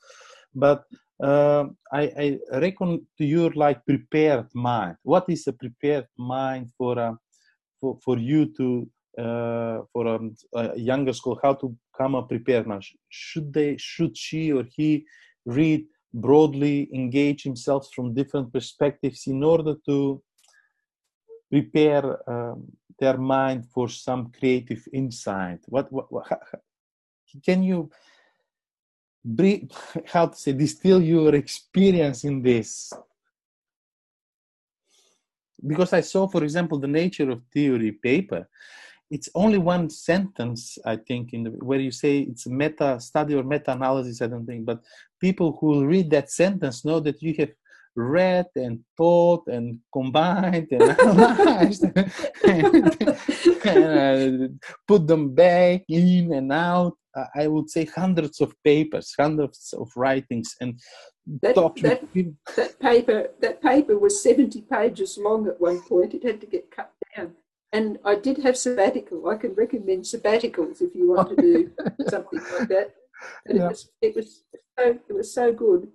[0.54, 0.84] but
[1.24, 4.98] uh, I, I reckon to your like prepared mind.
[5.04, 7.14] What is a prepared mind for uh,
[7.80, 12.68] for for you to uh, for um, a younger school how to come a prepared
[12.68, 12.84] mind?
[13.10, 15.06] Should they should she or he
[15.46, 15.86] read
[16.16, 20.22] broadly, engage himself from different perspectives in order to
[21.52, 22.66] prepare um,
[23.00, 25.60] their mind for some creative insight?
[25.68, 26.28] What, what, what
[27.46, 27.90] can you
[29.26, 29.70] bring,
[30.06, 32.94] how to say, distill your experience in this.
[35.66, 38.48] Because I saw, for example, the nature of theory paper.
[39.10, 43.44] It's only one sentence, I think, in the where you say it's meta study or
[43.44, 44.22] meta analysis.
[44.22, 44.82] I don't think, but
[45.20, 47.52] people who read that sentence know that you have
[47.96, 51.84] read and thought and combined and analyzed
[52.44, 53.18] and,
[53.64, 54.48] and uh,
[54.88, 56.98] put them back in and out
[57.36, 60.80] I would say hundreds of papers, hundreds of writings, and
[61.42, 62.08] that, that,
[62.56, 66.14] that, paper that paper was seventy pages long at one point.
[66.14, 67.34] It had to get cut down,
[67.72, 69.30] and I did have sabbatical.
[69.30, 71.72] I can recommend sabbaticals if you want to do
[72.10, 72.94] something like that.
[73.46, 73.66] And yeah.
[73.66, 74.44] it was it was
[74.78, 75.88] so it was so good.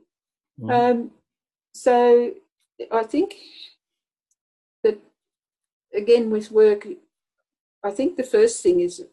[0.60, 0.90] Mm.
[0.90, 1.10] Um,
[1.74, 2.32] so
[2.90, 3.34] I think
[4.82, 4.98] that
[5.94, 6.86] again with work,
[7.84, 9.04] I think the first thing is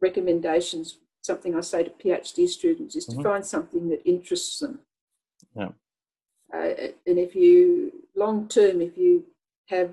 [0.00, 3.22] recommendations something I say to PhD students is to mm-hmm.
[3.22, 4.80] find something that interests them.
[5.56, 5.68] Yeah.
[6.52, 6.74] Uh,
[7.06, 9.24] and if you long term, if you
[9.68, 9.90] have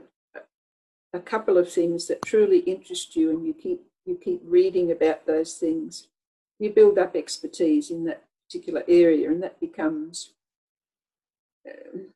[1.13, 5.25] a couple of things that truly interest you, and you keep you keep reading about
[5.25, 6.07] those things,
[6.59, 10.33] you build up expertise in that particular area, and that becomes
[11.67, 12.07] um,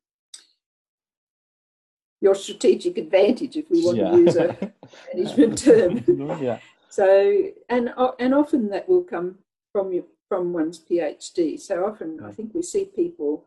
[2.20, 4.12] your strategic advantage, if we want yeah.
[4.12, 4.74] to use a
[5.14, 6.04] management term.
[6.42, 6.60] yeah.
[6.94, 9.40] So, and uh, and often that will come
[9.72, 11.60] from you, from one's PhD.
[11.60, 13.46] So often, I think we see people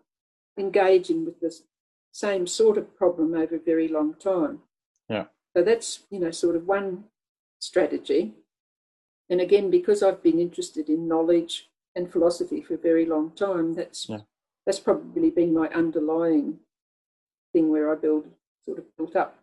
[0.59, 1.57] engaging with the
[2.11, 4.63] same sort of problem over a very long time.
[5.09, 5.27] Yeah.
[5.57, 7.05] So that's you know sort of one
[7.61, 8.35] strategy.
[9.31, 13.75] And again, because I've been interested in knowledge and philosophy for a very long time,
[13.75, 14.23] that's yeah.
[14.67, 16.59] that's probably been my underlying
[17.53, 18.27] thing where I build
[18.65, 19.39] sort of built up.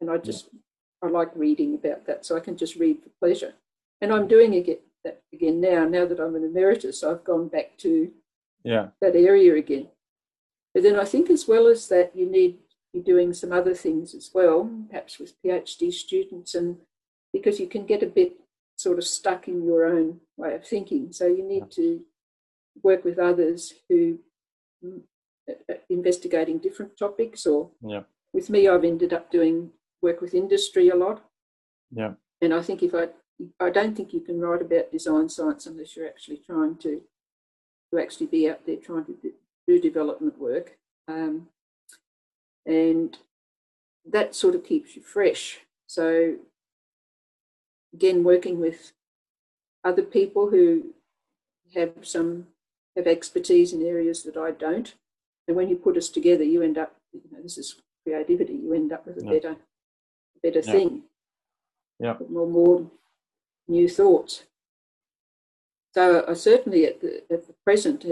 [0.00, 0.60] And I just yeah.
[1.02, 3.54] I like reading about that, so I can just read for pleasure.
[4.00, 5.84] And I'm doing it that again now.
[5.84, 8.10] Now that I'm an emeritus, I've gone back to
[8.64, 9.88] yeah that area again.
[10.74, 12.58] But then I think as well as that, you need to
[12.94, 16.78] be doing some other things as well, perhaps with PhD students, and
[17.32, 18.34] because you can get a bit
[18.76, 21.12] sort of stuck in your own way of thinking.
[21.12, 22.02] So you need to
[22.82, 24.18] work with others who
[24.84, 25.00] mm,
[25.88, 29.70] investigating different topics or yeah with me i've ended up doing
[30.06, 31.18] work with industry a lot
[32.00, 33.04] yeah and i think if i
[33.66, 37.00] i don't think you can write about design science unless you're actually trying to
[37.90, 39.14] to actually be out there trying to
[39.68, 40.76] do development work
[41.08, 41.48] um,
[42.66, 43.18] and
[44.16, 46.06] that sort of keeps you fresh so
[47.94, 48.92] again working with
[49.84, 50.66] other people who
[51.74, 52.46] have some
[52.96, 54.94] have expertise in areas that I don't.
[55.46, 58.72] And when you put us together, you end up, you know, this is creativity, you
[58.74, 59.32] end up with a yeah.
[59.32, 59.56] better,
[60.50, 60.72] better yeah.
[60.72, 61.02] thing.
[61.98, 62.14] Yeah.
[62.28, 62.90] More, more
[63.68, 64.44] new thoughts.
[65.94, 68.04] So I certainly at the, at the present,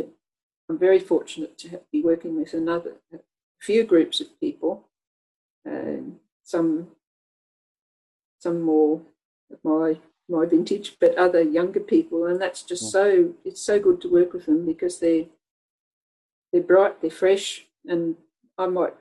[0.69, 3.19] I'm very fortunate to be working with another, a
[3.61, 4.89] few groups of people,
[5.69, 6.89] um, some,
[8.41, 9.03] some more
[9.53, 14.01] of my my vintage, but other younger people, and that's just so it's so good
[14.01, 15.29] to work with them because they
[16.51, 18.17] they're bright, they're fresh, and
[18.57, 18.95] I might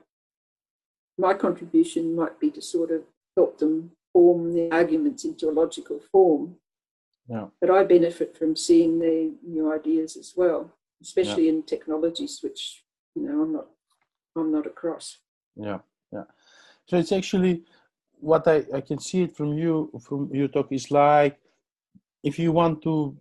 [1.16, 3.02] my contribution might be to sort of
[3.36, 6.56] help them form their arguments into a logical form.
[7.28, 7.46] Yeah.
[7.60, 10.70] But I benefit from seeing their new ideas as well,
[11.02, 11.52] especially yeah.
[11.52, 13.66] in technologies which you know I'm not
[14.36, 15.18] I'm not across.
[15.56, 15.78] Yeah,
[16.12, 16.24] yeah.
[16.86, 17.62] So it's actually
[18.20, 21.38] what I, I can see it from you from your talk is like
[22.22, 23.16] if you want to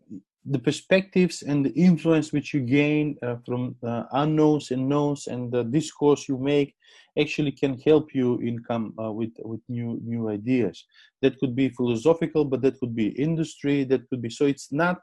[0.45, 5.51] the perspectives and the influence which you gain uh, from uh, unknowns and knowns and
[5.51, 6.75] the discourse you make
[7.19, 10.85] actually can help you in come uh, with with new new ideas.
[11.21, 14.97] That could be philosophical but that could be industry that could be so it's not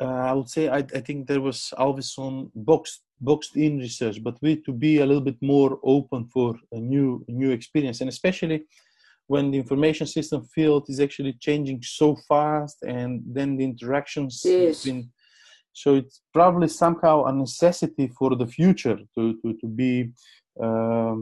[0.00, 4.22] uh, i would say I, I think there was always some boxed boxed in research
[4.22, 8.00] but we to be a little bit more open for a new new experience.
[8.00, 8.64] And especially
[9.32, 14.84] when the information system field is actually changing so fast and then the interactions yes.
[14.84, 15.00] between
[15.82, 19.92] so it's probably somehow a necessity for the future to to, to be
[20.66, 21.16] um,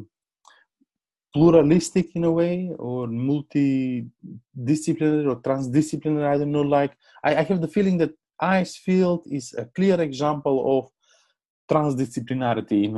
[1.35, 2.57] pluralistic in a way
[2.89, 3.01] or
[3.31, 6.93] multidisciplinary or transdisciplinary i don't know like
[7.29, 8.13] I, I have the feeling that
[8.55, 10.83] IS field is a clear example of
[11.71, 12.95] transdisciplinarity in,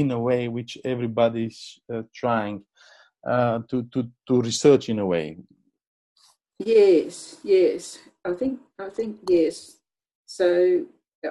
[0.00, 1.60] in a way which everybody's
[1.92, 2.56] uh, trying
[3.26, 5.36] uh, to, to, to research in a way.
[6.58, 7.98] Yes, yes.
[8.24, 9.78] I think I think yes.
[10.26, 10.84] So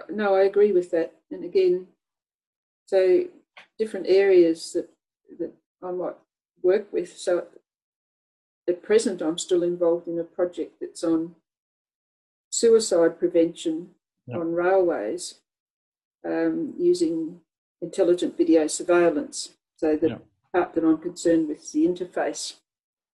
[0.09, 1.13] no, I agree with that.
[1.31, 1.87] And again,
[2.87, 3.25] so
[3.77, 4.89] different areas that
[5.37, 6.15] that I might
[6.63, 7.15] work with.
[7.17, 7.45] So
[8.67, 11.35] at present, I'm still involved in a project that's on
[12.51, 13.89] suicide prevention
[14.25, 14.39] yep.
[14.39, 15.35] on railways
[16.25, 17.41] um, using
[17.83, 19.51] intelligent video surveillance.
[19.77, 20.23] So that yep
[20.53, 22.55] part that I'm concerned with is the interface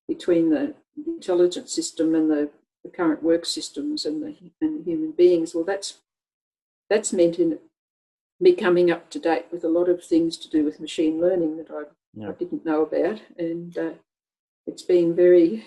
[0.08, 0.76] between the,
[1.06, 2.50] intelligence system and the,
[2.82, 5.54] the, current work systems and the, and the human beings.
[5.54, 5.98] Well, that's
[6.90, 7.60] that's meant in
[8.40, 11.58] me coming up to date with a lot of things to do with machine learning
[11.58, 11.84] that I,
[12.14, 12.30] yeah.
[12.30, 13.92] I didn't know about, and uh,
[14.68, 15.66] it's been very.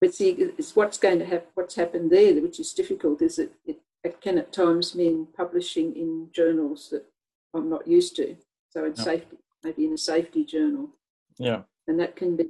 [0.00, 1.48] But see, it's what's going to happen.
[1.54, 5.96] What's happened there, which is difficult, is that it, it can at times mean publishing
[5.96, 7.06] in journals that
[7.54, 8.36] I'm not used to.
[8.78, 10.90] So in safety, maybe in a safety journal.
[11.36, 11.62] Yeah.
[11.88, 12.44] And that can be,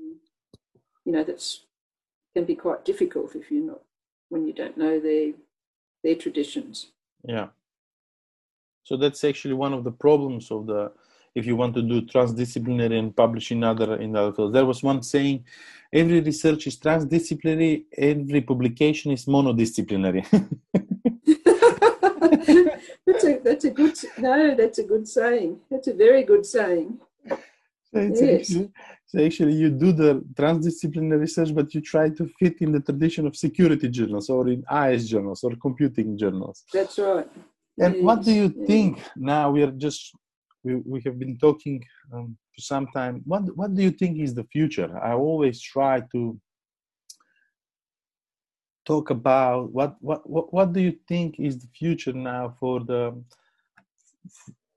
[1.07, 1.65] you know, that's
[2.35, 3.81] can be quite difficult if you're not
[4.29, 5.33] when you don't know their
[6.05, 6.89] their traditions.
[7.25, 7.47] Yeah.
[8.85, 10.93] So that's actually one of the problems of the
[11.35, 14.53] if you want to do transdisciplinary and publish in other in other fields.
[14.53, 15.47] There was one saying,
[15.91, 20.27] every research is transdisciplinary, every publication is monodisciplinary.
[23.29, 24.55] that's a that's a good no.
[24.55, 25.61] That's a good saying.
[25.71, 26.99] That's a very good saying.
[27.29, 28.41] So it's yes.
[28.41, 28.71] actually,
[29.07, 33.27] so actually you do the transdisciplinary research, but you try to fit in the tradition
[33.27, 36.65] of security journals or in IS journals or computing journals.
[36.73, 37.29] That's right.
[37.81, 38.05] And yes.
[38.05, 38.67] what do you yes.
[38.67, 39.03] think?
[39.17, 40.15] Now we are just
[40.65, 43.23] we, we have been talking um, for some time.
[43.25, 44.91] What what do you think is the future?
[45.03, 46.39] I always try to
[48.91, 53.03] talk about what what what, what do you think is the future now for the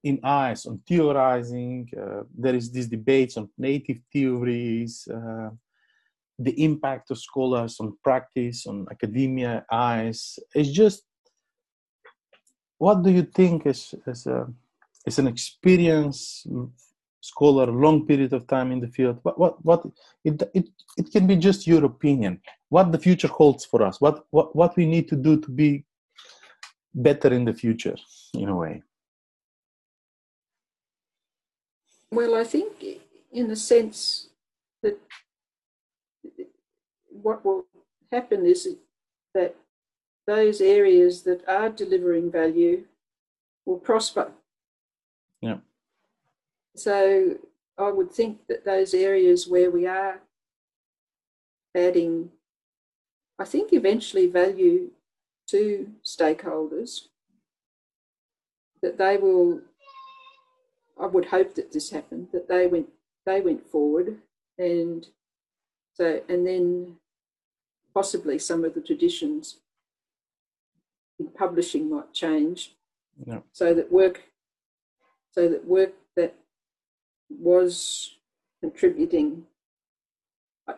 [0.03, 0.17] in
[0.49, 5.49] IS on theorizing uh, there is these debates on native theories uh,
[6.43, 10.39] the impact of scholars on practice on academia eyes.
[10.55, 11.03] It's just
[12.77, 14.47] what do you think is as a
[15.05, 16.45] as an experience
[17.21, 19.85] scholar long period of time in the field what what what
[20.23, 20.67] it it,
[20.97, 24.75] it can be just your opinion what the future holds for us what what what
[24.75, 25.85] we need to do to be
[26.93, 27.95] better in the future
[28.33, 28.81] in a way
[32.11, 32.71] well i think
[33.31, 34.29] in the sense
[34.83, 34.97] that
[37.21, 37.65] what will
[38.11, 38.67] happen is
[39.33, 39.55] that
[40.27, 42.83] those areas that are delivering value
[43.65, 44.31] will prosper.
[45.41, 45.57] Yeah.
[46.75, 47.37] So
[47.77, 50.21] I would think that those areas where we are
[51.75, 52.31] adding,
[53.39, 54.91] I think eventually value
[55.47, 57.07] to stakeholders,
[58.81, 59.61] that they will,
[60.99, 62.89] I would hope that this happened, that they went
[63.23, 64.17] they went forward
[64.57, 65.07] and
[65.93, 66.95] so and then
[67.93, 69.57] possibly some of the traditions
[71.19, 72.75] in publishing might change.
[73.51, 74.23] So that work
[75.31, 75.93] so that work
[77.39, 78.17] was
[78.61, 79.45] contributing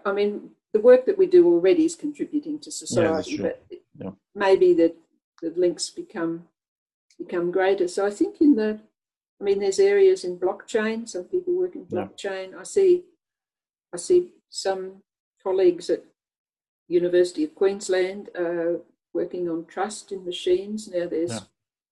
[0.05, 3.65] I mean the work that we do already is contributing to society yeah, but
[3.97, 4.11] yeah.
[4.33, 4.95] maybe the,
[5.41, 6.47] the links become
[7.17, 8.79] become greater so I think in the
[9.39, 12.59] I mean there's areas in blockchain some people work in blockchain yeah.
[12.59, 13.03] I see
[13.93, 15.03] I see some
[15.43, 16.03] colleagues at
[16.87, 18.79] University of Queensland uh,
[19.13, 20.87] working on trust in machines.
[20.87, 21.41] Now there's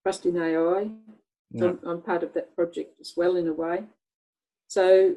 [0.04, 0.90] trust in AI.
[1.58, 3.84] So I'm, I'm, part of that project as well in a way.
[4.72, 5.16] So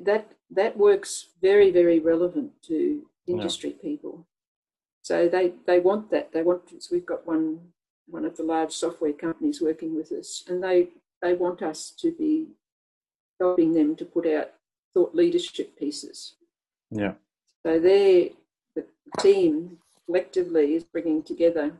[0.00, 3.82] that that works very very relevant to industry yeah.
[3.82, 4.28] people.
[5.02, 6.30] So they they want that.
[6.30, 6.70] They want.
[6.80, 7.72] So we've got one
[8.06, 12.12] one of the large software companies working with us, and they they want us to
[12.12, 12.46] be
[13.40, 14.50] helping them to put out
[14.94, 16.36] thought leadership pieces.
[16.92, 17.14] Yeah.
[17.66, 18.34] So they
[18.76, 18.86] the
[19.18, 21.72] team collectively is bringing together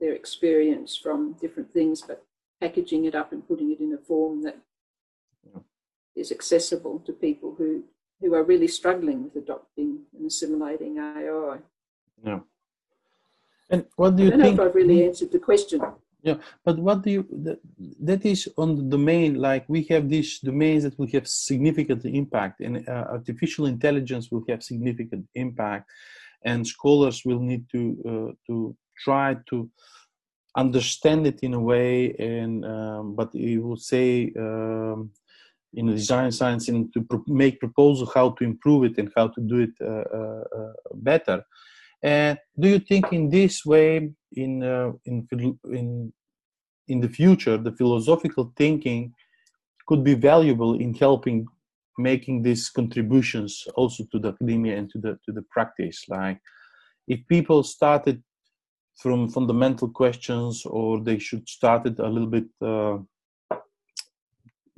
[0.00, 2.26] their experience from different things, but
[2.60, 4.58] packaging it up and putting it in a form that.
[6.16, 7.84] Is accessible to people who,
[8.20, 11.58] who are really struggling with adopting and assimilating AI.
[12.24, 12.40] Yeah.
[13.70, 14.56] And what do you I don't think?
[14.56, 15.80] know if I've really answered the question.
[16.22, 17.26] Yeah, but what do you?
[17.30, 17.58] That,
[18.00, 19.34] that is on the domain.
[19.34, 24.44] Like we have these domains that will have significant impact, and uh, artificial intelligence will
[24.48, 25.90] have significant impact
[26.44, 29.70] and scholars will need to uh, to try to
[30.56, 35.10] understand it in a way and um, but you will say um,
[35.76, 39.40] in design science and to pro- make proposal how to improve it and how to
[39.40, 41.44] do it uh, uh, uh better.
[42.02, 44.52] And do you think in this way in
[45.06, 45.26] in
[45.80, 46.12] in
[46.88, 49.12] in the future the philosophical thinking
[49.86, 51.46] could be valuable in helping
[51.98, 56.04] making these contributions also to the academia and to the to the practice?
[56.08, 56.40] Like
[57.08, 58.22] if people started
[58.96, 62.98] from fundamental questions or they should start it a little bit uh,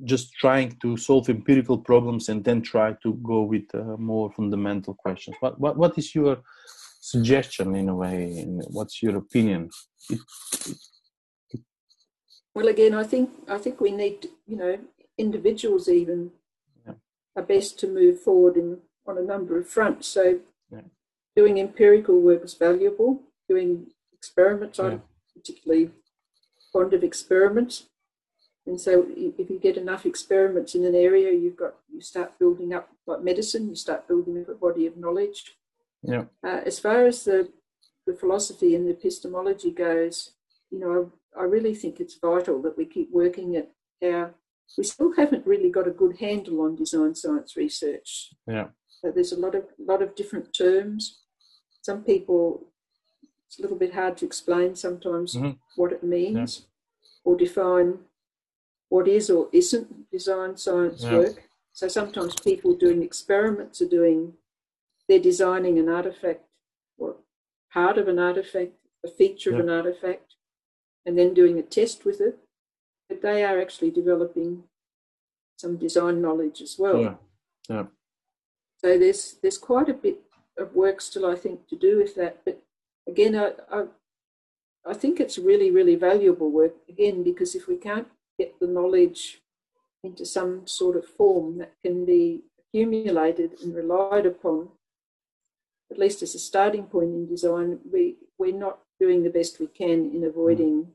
[0.03, 4.93] just trying to solve empirical problems and then try to go with uh, more fundamental
[4.93, 6.37] questions what, what what is your
[7.01, 9.69] suggestion in a way and what's your opinion
[12.53, 14.77] well again i think i think we need you know
[15.17, 16.31] individuals even
[17.37, 20.07] are best to move forward in, on a number of fronts.
[20.07, 20.39] So,
[20.71, 20.81] yeah.
[21.35, 23.21] doing empirical work is valuable.
[23.47, 24.85] Doing experiments, yeah.
[24.85, 25.01] I'm
[25.35, 25.91] particularly
[26.73, 27.85] fond of experiments.
[28.67, 32.73] And so, if you get enough experiments in an area, you've got you start building
[32.73, 33.69] up like medicine.
[33.69, 35.55] You start building up a body of knowledge.
[36.03, 36.25] Yeah.
[36.43, 37.49] Uh, as far as the
[38.05, 40.31] the philosophy and the epistemology goes,
[40.69, 43.71] you know, I, I really think it's vital that we keep working at
[44.03, 44.33] our
[44.77, 48.33] we still haven't really got a good handle on design science research.
[48.45, 48.67] Yeah.
[49.01, 51.19] So there's a lot of lot of different terms.
[51.81, 52.65] Some people
[53.47, 55.51] it's a little bit hard to explain sometimes mm-hmm.
[55.77, 57.07] what it means yeah.
[57.23, 57.99] or define
[58.89, 61.17] what is or isn't design science yeah.
[61.17, 61.43] work.
[61.73, 64.33] So sometimes people doing experiments are doing
[65.07, 66.43] they're designing an artifact
[66.97, 67.15] or
[67.71, 68.73] part of an artifact,
[69.05, 69.57] a feature yeah.
[69.57, 70.35] of an artifact,
[71.05, 72.39] and then doing a test with it
[73.07, 74.63] but they are actually developing
[75.57, 77.01] some design knowledge as well.
[77.01, 77.13] Yeah.
[77.69, 77.85] yeah.
[78.79, 80.19] So there's there's quite a bit
[80.57, 82.43] of work still, I think, to do with that.
[82.45, 82.61] But
[83.07, 83.85] again, I, I,
[84.85, 88.07] I think it's really, really valuable work again because if we can't
[88.37, 89.41] get the knowledge
[90.03, 94.69] into some sort of form that can be accumulated and relied upon,
[95.91, 99.67] at least as a starting point in design, we, we're not doing the best we
[99.67, 100.87] can in avoiding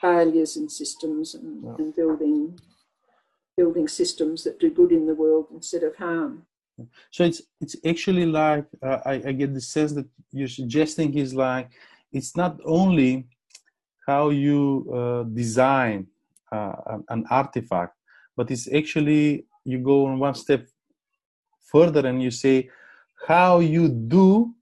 [0.00, 1.74] failures in systems and, yeah.
[1.78, 2.58] and building
[3.56, 6.46] building systems that do good in the world instead of harm.
[7.10, 11.34] So it's it's actually like uh, I, I get the sense that you're suggesting is
[11.34, 11.70] like
[12.12, 13.26] it's not only
[14.06, 16.06] how you uh, design
[17.08, 17.96] an artifact,
[18.36, 20.66] but it's actually you go on one step
[21.70, 22.68] further and you say
[23.26, 24.54] how you do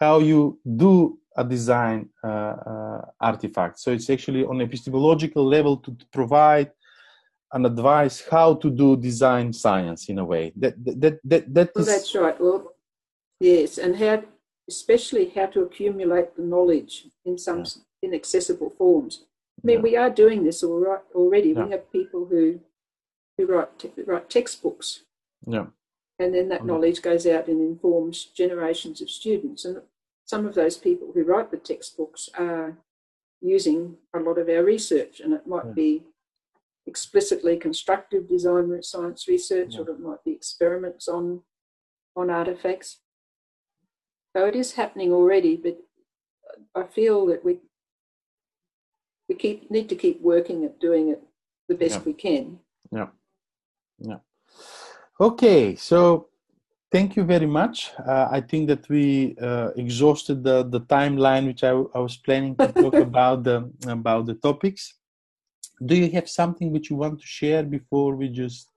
[0.00, 3.78] how you do a design uh, uh, artifact.
[3.80, 6.70] So it's actually on epistemological level to, provide
[7.52, 10.52] an advice how to do design science in a way.
[10.56, 12.40] That that that that, that well, that's right.
[12.40, 12.72] Well,
[13.40, 14.22] yes, and how
[14.68, 18.08] especially how to accumulate the knowledge in some yeah.
[18.08, 19.24] inaccessible forms.
[19.64, 19.82] I mean, yeah.
[19.82, 21.50] we are doing this all right already.
[21.50, 21.64] Yeah.
[21.64, 22.60] We have people who
[23.38, 25.04] who write te- write textbooks.
[25.46, 25.66] Yeah.
[26.18, 26.66] And then that mm.
[26.66, 29.64] knowledge goes out and informs generations of students.
[29.64, 29.78] And
[30.26, 32.76] some of those people who write the textbooks are
[33.40, 36.04] using a lot of our research, and it might be
[36.86, 41.40] explicitly constructive design science research, or it might be experiments on
[42.14, 43.00] on artifacts.
[44.36, 45.78] So it is happening already, but
[46.74, 47.60] I feel that we
[49.28, 51.22] we keep need to keep working at doing it
[51.68, 52.02] the best yeah.
[52.04, 52.58] we can.
[52.90, 53.08] Yeah.
[53.98, 54.18] Yeah.
[55.20, 56.28] Okay, so
[56.90, 57.92] thank you very much.
[58.06, 62.56] Uh, I think that we uh, exhausted the, the timeline which I, I was planning
[62.56, 64.94] to talk about the about the topics.
[65.84, 68.70] Do you have something which you want to share before we just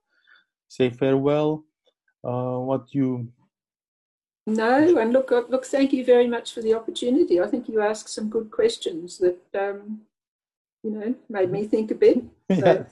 [0.68, 1.64] say farewell?
[2.24, 3.28] Uh, what you
[4.48, 7.38] no, and look, uh, look, thank you very much for the opportunity.
[7.38, 10.00] I think you asked some good questions that, um,
[10.82, 12.22] you know, made me think a bit.
[12.52, 12.82] So, yeah.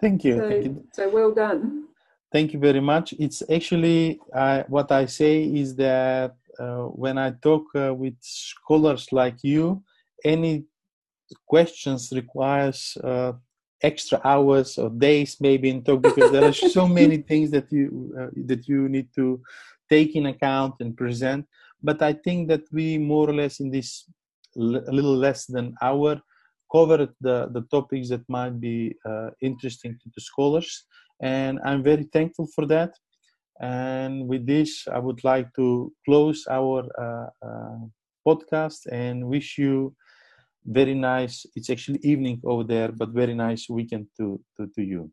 [0.00, 0.36] Thank you.
[0.36, 0.84] So, thank you.
[0.92, 1.84] so well done.
[2.32, 3.12] Thank you very much.
[3.18, 9.08] It's actually uh, what I say is that uh, when I talk uh, with scholars
[9.12, 9.82] like you,
[10.24, 10.64] any
[11.46, 13.32] questions requires uh,
[13.82, 18.14] extra hours or days maybe in talk because there are so many things that you
[18.20, 19.40] uh, that you need to
[19.88, 21.46] take in account and present.
[21.82, 24.04] But I think that we more or less in this
[24.56, 26.20] l- a little less than hour
[26.72, 30.84] covered the, the topics that might be uh, interesting to the scholars.
[31.22, 32.92] And I'm very thankful for that.
[33.60, 37.78] And with this, I would like to close our uh, uh,
[38.26, 39.94] podcast and wish you
[40.64, 41.44] very nice.
[41.54, 45.10] It's actually evening over there, but very nice weekend to, to, to you.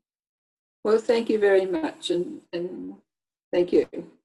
[0.84, 2.12] Well, thank you very much.
[2.12, 2.94] And, and
[3.52, 3.88] thank you.